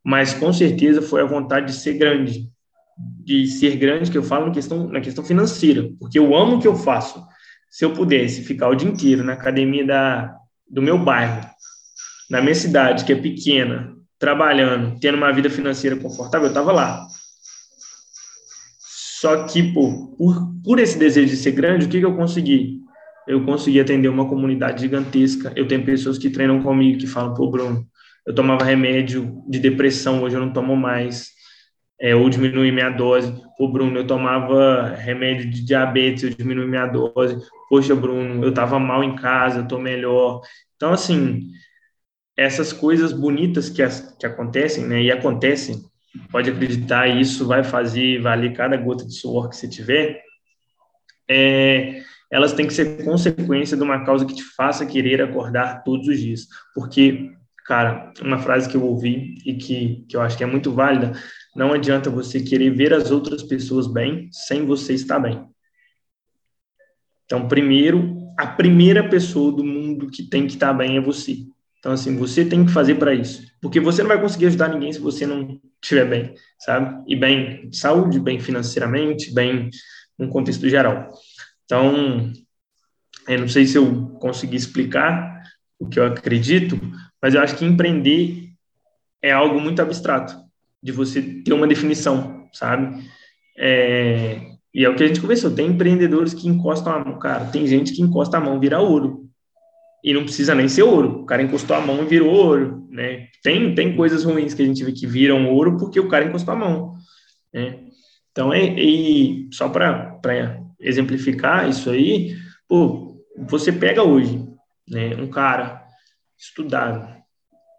mas 0.04 0.34
com 0.34 0.52
certeza 0.52 1.00
foi 1.00 1.22
a 1.22 1.26
vontade 1.26 1.66
de 1.66 1.78
ser 1.78 1.94
grande, 1.94 2.48
de 2.98 3.46
ser 3.46 3.76
grande, 3.76 4.10
que 4.10 4.18
eu 4.18 4.22
falo 4.22 4.46
na 4.46 4.52
questão, 4.52 4.88
na 4.88 5.00
questão 5.00 5.24
financeira, 5.24 5.88
porque 5.98 6.18
eu 6.18 6.34
amo 6.36 6.56
o 6.56 6.60
que 6.60 6.68
eu 6.68 6.76
faço. 6.76 7.24
Se 7.70 7.84
eu 7.84 7.92
pudesse 7.92 8.42
ficar 8.42 8.68
o 8.68 8.74
dia 8.74 8.88
inteiro 8.88 9.24
na 9.24 9.32
academia 9.32 9.86
da, 9.86 10.36
do 10.68 10.82
meu 10.82 10.98
bairro, 10.98 11.48
na 12.28 12.40
minha 12.40 12.54
cidade, 12.54 13.04
que 13.04 13.12
é 13.12 13.16
pequena, 13.16 13.96
trabalhando, 14.18 14.98
tendo 15.00 15.16
uma 15.16 15.32
vida 15.32 15.48
financeira 15.48 15.96
confortável, 15.96 16.46
eu 16.46 16.50
estava 16.50 16.72
lá. 16.72 17.06
Só 19.22 19.44
que, 19.44 19.72
pô, 19.72 20.14
por, 20.18 20.52
por 20.64 20.78
esse 20.78 20.98
desejo 20.98 21.30
de 21.30 21.36
ser 21.36 21.52
grande, 21.52 21.86
o 21.86 21.88
que, 21.88 22.00
que 22.00 22.04
eu 22.04 22.16
consegui? 22.16 22.80
Eu 23.26 23.44
consegui 23.44 23.80
atender 23.80 24.08
uma 24.08 24.28
comunidade 24.28 24.80
gigantesca. 24.80 25.52
Eu 25.54 25.68
tenho 25.68 25.84
pessoas 25.84 26.18
que 26.18 26.28
treinam 26.28 26.62
comigo, 26.62 26.98
que 26.98 27.06
falam, 27.06 27.32
pô, 27.34 27.48
Bruno, 27.48 27.86
eu 28.26 28.34
tomava 28.34 28.64
remédio 28.64 29.42
de 29.48 29.58
depressão, 29.58 30.22
hoje 30.22 30.36
eu 30.36 30.40
não 30.40 30.52
tomo 30.52 30.76
mais. 30.76 31.30
É, 32.00 32.14
ou 32.14 32.28
diminui 32.28 32.72
minha 32.72 32.90
dose. 32.90 33.32
Pô, 33.56 33.68
Bruno, 33.68 33.98
eu 33.98 34.06
tomava 34.06 34.88
remédio 34.88 35.48
de 35.48 35.64
diabetes, 35.64 36.24
eu 36.24 36.30
diminui 36.30 36.66
minha 36.66 36.86
dose. 36.86 37.38
Poxa, 37.68 37.94
Bruno, 37.94 38.42
eu 38.44 38.50
estava 38.50 38.78
mal 38.78 39.04
em 39.04 39.14
casa, 39.14 39.60
eu 39.60 39.68
tô 39.68 39.78
melhor. 39.78 40.40
Então, 40.76 40.92
assim, 40.92 41.48
essas 42.36 42.72
coisas 42.72 43.12
bonitas 43.12 43.68
que, 43.68 43.82
as, 43.82 44.16
que 44.18 44.26
acontecem, 44.26 44.84
né, 44.84 45.02
e 45.02 45.12
acontecem, 45.12 45.80
pode 46.30 46.50
acreditar, 46.50 47.06
isso 47.08 47.46
vai 47.46 47.62
fazer 47.62 48.20
valer 48.20 48.52
cada 48.52 48.76
gota 48.76 49.04
de 49.04 49.14
suor 49.14 49.48
que 49.48 49.56
você 49.56 49.68
tiver, 49.68 50.22
é, 51.28 52.02
elas 52.30 52.52
têm 52.52 52.66
que 52.66 52.72
ser 52.72 53.04
consequência 53.04 53.76
de 53.76 53.82
uma 53.82 54.04
causa 54.04 54.24
que 54.24 54.34
te 54.34 54.42
faça 54.42 54.86
querer 54.86 55.20
acordar 55.22 55.82
todos 55.84 56.08
os 56.08 56.18
dias. 56.18 56.46
Porque, 56.74 57.30
cara, 57.64 58.12
uma 58.20 58.38
frase 58.38 58.68
que 58.68 58.76
eu 58.76 58.84
ouvi 58.84 59.36
e 59.46 59.54
que, 59.54 60.04
que 60.08 60.16
eu 60.16 60.20
acho 60.20 60.36
que 60.36 60.44
é 60.44 60.46
muito 60.46 60.72
válida, 60.72 61.12
não 61.54 61.72
adianta 61.72 62.10
você 62.10 62.40
querer 62.40 62.70
ver 62.70 62.92
as 62.92 63.10
outras 63.10 63.42
pessoas 63.42 63.86
bem 63.86 64.28
sem 64.32 64.64
você 64.64 64.94
estar 64.94 65.18
bem. 65.18 65.44
Então, 67.24 67.48
primeiro, 67.48 68.16
a 68.38 68.46
primeira 68.46 69.08
pessoa 69.08 69.52
do 69.52 69.64
mundo 69.64 70.10
que 70.10 70.22
tem 70.22 70.46
que 70.46 70.54
estar 70.54 70.72
bem 70.72 70.96
é 70.96 71.00
você. 71.00 71.46
Então, 71.78 71.92
assim, 71.92 72.16
você 72.16 72.44
tem 72.44 72.64
que 72.64 72.72
fazer 72.72 72.94
para 72.94 73.14
isso. 73.14 73.44
Porque 73.60 73.80
você 73.80 74.02
não 74.02 74.08
vai 74.08 74.20
conseguir 74.20 74.46
ajudar 74.46 74.68
ninguém 74.68 74.92
se 74.92 75.00
você 75.00 75.26
não 75.26 75.60
estiver 75.82 76.08
bem, 76.08 76.34
sabe? 76.58 77.02
E 77.08 77.16
bem 77.16 77.68
de 77.68 77.76
saúde, 77.76 78.20
bem 78.20 78.38
financeiramente, 78.38 79.34
bem 79.34 79.68
no 80.18 80.28
contexto 80.28 80.68
geral. 80.68 81.10
Então, 81.64 82.32
eu 83.28 83.40
não 83.40 83.48
sei 83.48 83.66
se 83.66 83.76
eu 83.76 84.08
consegui 84.20 84.56
explicar 84.56 85.42
o 85.78 85.88
que 85.88 85.98
eu 85.98 86.06
acredito, 86.06 86.78
mas 87.22 87.34
eu 87.34 87.40
acho 87.40 87.56
que 87.56 87.64
empreender 87.64 88.50
é 89.22 89.30
algo 89.30 89.60
muito 89.60 89.80
abstrato, 89.80 90.36
de 90.82 90.90
você 90.90 91.22
ter 91.22 91.52
uma 91.52 91.66
definição, 91.66 92.48
sabe? 92.52 93.04
É, 93.56 94.40
e 94.74 94.84
é 94.84 94.88
o 94.88 94.96
que 94.96 95.04
a 95.04 95.06
gente 95.06 95.20
conversou, 95.20 95.54
tem 95.54 95.68
empreendedores 95.68 96.34
que 96.34 96.48
encostam 96.48 96.92
a 96.92 97.04
mão, 97.04 97.18
cara, 97.18 97.44
tem 97.46 97.66
gente 97.66 97.92
que 97.92 98.02
encosta 98.02 98.36
a 98.38 98.40
mão 98.40 98.58
vira 98.58 98.80
ouro, 98.80 99.22
e 100.02 100.12
não 100.12 100.24
precisa 100.24 100.54
nem 100.54 100.68
ser 100.68 100.82
ouro. 100.82 101.20
O 101.22 101.26
cara 101.26 101.42
encostou 101.42 101.76
a 101.76 101.80
mão 101.80 102.02
e 102.02 102.06
virou 102.06 102.30
ouro, 102.30 102.86
né? 102.90 103.28
Tem, 103.42 103.74
tem 103.74 103.94
coisas 103.94 104.24
ruins 104.24 104.52
que 104.52 104.62
a 104.62 104.66
gente 104.66 104.82
vê 104.82 104.92
que 104.92 105.06
viram 105.06 105.48
ouro 105.48 105.78
porque 105.78 106.00
o 106.00 106.08
cara 106.08 106.24
encostou 106.24 106.54
a 106.54 106.56
mão, 106.56 106.96
né? 107.54 107.78
Então, 108.32 108.52
é, 108.52 108.64
e 108.64 109.48
só 109.52 109.68
para 109.68 110.18
exemplificar 110.80 111.68
isso 111.68 111.90
aí, 111.90 112.34
pô, 112.66 113.22
você 113.46 113.70
pega 113.70 114.02
hoje, 114.02 114.42
né, 114.88 115.14
um 115.16 115.28
cara 115.28 115.81
estudado, 116.42 117.08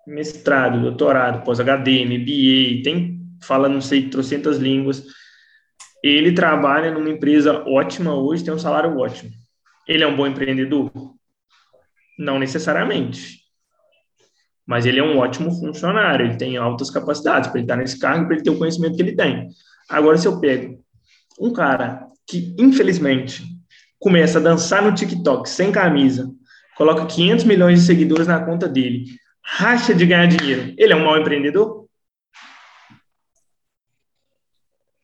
mestrado, 0.08 0.82
doutorado, 0.82 1.44
pós-HD, 1.44 2.06
MBA, 2.06 2.84
tem, 2.84 3.20
fala, 3.42 3.68
não 3.68 3.82
sei, 3.82 4.10
trocentas 4.10 4.58
línguas, 4.58 5.04
ele 6.02 6.32
trabalha 6.32 6.92
numa 6.92 7.10
empresa 7.10 7.64
ótima 7.68 8.16
hoje, 8.16 8.44
tem 8.44 8.54
um 8.54 8.60
salário 8.60 8.98
ótimo. 8.98 9.32
Ele 9.88 10.04
é 10.04 10.08
um 10.08 10.16
bom 10.16 10.26
empreendedor? 10.26 10.92
Não 12.18 12.40
necessariamente. 12.40 13.42
Mas 14.66 14.86
ele 14.86 15.00
é 15.00 15.04
um 15.04 15.18
ótimo 15.18 15.52
funcionário, 15.52 16.26
ele 16.26 16.38
tem 16.38 16.56
altas 16.56 16.90
capacidades 16.90 17.50
para 17.50 17.60
ele 17.60 17.66
estar 17.66 17.76
nesse 17.76 18.00
cargo, 18.00 18.26
para 18.26 18.36
ele 18.36 18.44
ter 18.44 18.50
o 18.50 18.58
conhecimento 18.58 18.96
que 18.96 19.02
ele 19.02 19.16
tem. 19.16 19.50
Agora, 19.90 20.18
se 20.18 20.26
eu 20.26 20.40
pego 20.40 20.82
um 21.40 21.52
cara 21.52 22.08
que, 22.26 22.56
infelizmente, 22.58 23.44
começa 24.00 24.40
a 24.40 24.42
dançar 24.42 24.82
no 24.82 24.94
TikTok 24.94 25.50
sem 25.50 25.70
camisa, 25.72 26.34
coloca 26.76 27.06
500 27.06 27.46
milhões 27.46 27.80
de 27.80 27.86
seguidores 27.86 28.28
na 28.28 28.44
conta 28.44 28.68
dele, 28.68 29.06
racha 29.44 29.94
de 29.94 30.06
ganhar 30.06 30.28
dinheiro, 30.28 30.74
ele 30.78 30.94
é 30.94 30.96
um 30.96 31.06
mau 31.06 31.18
empreendedor? 31.18 31.88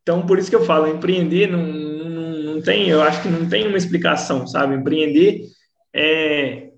Então, 0.01 0.25
por 0.25 0.39
isso 0.39 0.49
que 0.49 0.55
eu 0.55 0.65
falo, 0.65 0.87
empreender 0.87 1.47
não, 1.47 1.65
não, 1.65 2.43
não 2.55 2.61
tem, 2.61 2.89
eu 2.89 3.01
acho 3.01 3.21
que 3.21 3.27
não 3.27 3.47
tem 3.47 3.67
uma 3.67 3.77
explicação, 3.77 4.47
sabe? 4.47 4.75
Empreender 4.75 5.43
é 5.93 6.69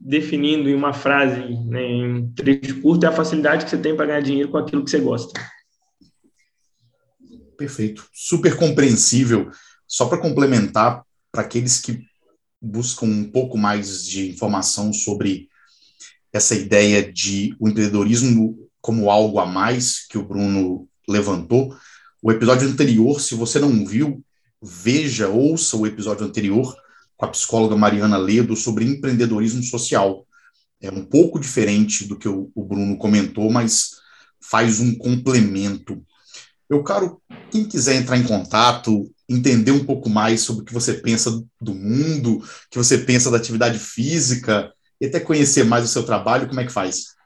definindo 0.00 0.68
em 0.68 0.74
uma 0.74 0.92
frase, 0.92 1.40
né, 1.66 1.82
em 1.82 2.30
trecho 2.32 2.80
curto, 2.80 3.04
é 3.04 3.08
a 3.08 3.12
facilidade 3.12 3.64
que 3.64 3.70
você 3.70 3.78
tem 3.78 3.96
para 3.96 4.06
ganhar 4.06 4.20
dinheiro 4.20 4.48
com 4.48 4.58
aquilo 4.58 4.84
que 4.84 4.90
você 4.90 5.00
gosta. 5.00 5.40
Perfeito. 7.56 8.08
Super 8.12 8.56
compreensível. 8.56 9.50
Só 9.86 10.06
para 10.06 10.18
complementar, 10.18 11.02
para 11.32 11.42
aqueles 11.42 11.80
que 11.80 12.06
buscam 12.60 13.06
um 13.06 13.24
pouco 13.24 13.56
mais 13.56 14.04
de 14.04 14.30
informação 14.30 14.92
sobre 14.92 15.48
essa 16.32 16.54
ideia 16.54 17.10
de 17.10 17.54
o 17.58 17.68
empreendedorismo 17.68 18.68
como 18.80 19.10
algo 19.10 19.38
a 19.38 19.46
mais 19.46 20.06
que 20.06 20.18
o 20.18 20.24
Bruno 20.24 20.88
levantou, 21.08 21.76
o 22.22 22.32
episódio 22.32 22.68
anterior, 22.68 23.20
se 23.20 23.34
você 23.34 23.58
não 23.58 23.84
viu, 23.86 24.22
veja, 24.62 25.28
ouça 25.28 25.76
o 25.76 25.86
episódio 25.86 26.26
anterior, 26.26 26.74
com 27.16 27.24
a 27.24 27.28
psicóloga 27.28 27.76
Mariana 27.76 28.16
Ledo 28.16 28.56
sobre 28.56 28.84
empreendedorismo 28.84 29.62
social. 29.62 30.26
É 30.80 30.90
um 30.90 31.04
pouco 31.04 31.38
diferente 31.38 32.06
do 32.06 32.16
que 32.16 32.28
o, 32.28 32.50
Bruno 32.56 32.96
comentou, 32.96 33.50
mas 33.50 33.96
faz 34.40 34.80
um 34.80 34.96
complemento. 34.96 36.04
Eu 36.68 36.84
quero, 36.84 37.20
quem 37.50 37.64
quiser 37.64 37.96
entrar 37.96 38.16
em 38.16 38.24
contato, 38.24 39.10
entender 39.28 39.72
um 39.72 39.84
pouco 39.84 40.08
mais 40.08 40.40
sobre 40.40 40.62
o 40.62 40.64
que 40.64 40.72
você 40.72 40.94
pensa 40.94 41.42
do 41.60 41.74
mundo, 41.74 42.38
o 42.38 42.42
que 42.70 42.78
você 42.78 42.98
pensa 42.98 43.30
da 43.30 43.36
atividade 43.36 43.78
física, 43.78 44.72
e 45.00 45.06
até 45.06 45.20
conhecer 45.20 45.64
mais 45.64 45.84
o 45.84 45.88
seu 45.88 46.02
trabalho, 46.02 46.48
como 46.48 46.60
é 46.60 46.64
que 46.64 46.72
faz? 46.72 47.16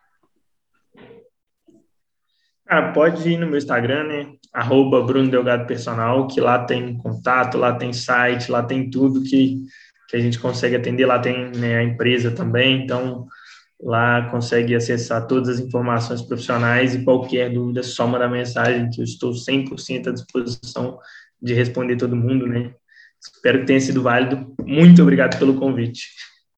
Cara, 2.66 2.92
pode 2.92 3.28
ir 3.28 3.38
no 3.38 3.46
meu 3.46 3.58
Instagram, 3.58 4.04
né? 4.04 4.32
Arroba 4.52 5.02
Bruno 5.02 5.30
Delgado 5.30 5.66
Personal, 5.66 6.26
que 6.26 6.40
lá 6.40 6.64
tem 6.64 6.96
contato, 6.98 7.56
lá 7.56 7.74
tem 7.74 7.92
site, 7.92 8.50
lá 8.50 8.62
tem 8.62 8.90
tudo 8.90 9.22
que 9.22 9.62
que 10.12 10.16
a 10.18 10.20
gente 10.20 10.38
consegue 10.38 10.76
atender. 10.76 11.06
Lá 11.06 11.18
tem 11.18 11.50
né, 11.52 11.78
a 11.78 11.82
empresa 11.82 12.30
também, 12.30 12.84
então 12.84 13.26
lá 13.80 14.28
consegue 14.30 14.76
acessar 14.76 15.26
todas 15.26 15.48
as 15.48 15.58
informações 15.58 16.20
profissionais 16.20 16.94
e 16.94 17.02
qualquer 17.02 17.50
dúvida, 17.50 17.82
só 17.82 18.06
mandar 18.06 18.28
mensagem, 18.28 18.90
que 18.90 19.00
eu 19.00 19.04
estou 19.04 19.32
100% 19.32 20.08
à 20.08 20.12
disposição 20.12 20.98
de 21.42 21.54
responder 21.54 21.96
todo 21.96 22.16
mundo, 22.16 22.46
né? 22.46 22.74
Espero 23.20 23.60
que 23.60 23.66
tenha 23.66 23.80
sido 23.80 24.02
válido. 24.02 24.54
Muito 24.64 25.02
obrigado 25.02 25.38
pelo 25.38 25.58
convite. 25.58 26.08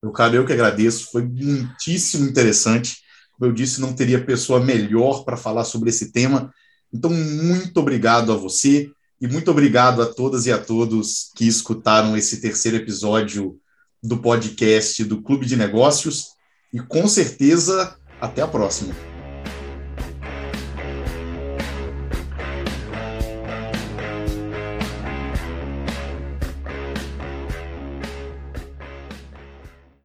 Meu 0.03 0.13
cara, 0.13 0.37
eu 0.37 0.45
que 0.45 0.53
agradeço, 0.53 1.11
foi 1.11 1.23
muitíssimo 1.23 2.29
interessante. 2.29 2.99
Como 3.33 3.51
eu 3.51 3.55
disse, 3.55 3.81
não 3.81 3.93
teria 3.93 4.25
pessoa 4.25 4.65
melhor 4.65 5.25
para 5.25 5.37
falar 5.37 5.65
sobre 5.65 5.91
esse 5.91 6.13
tema. 6.13 6.53
Então, 6.93 7.11
muito 7.11 7.79
obrigado 7.81 8.33
a 8.33 8.37
você. 8.37 8.91
E 9.21 9.27
muito 9.27 9.51
obrigado 9.51 10.03
a 10.03 10.07
todas 10.07 10.47
e 10.47 10.53
a 10.53 10.59
todos 10.59 11.31
que 11.35 11.47
escutaram 11.47 12.17
esse 12.17 12.41
terceiro 12.41 12.77
episódio 12.77 13.59
do 14.03 14.19
podcast 14.19 15.03
do 15.05 15.23
Clube 15.23 15.47
de 15.47 15.57
Negócios. 15.57 16.27
E 16.73 16.79
com 16.79 17.09
certeza, 17.09 17.97
até 18.21 18.43
a 18.43 18.49
próxima. 18.49 19.14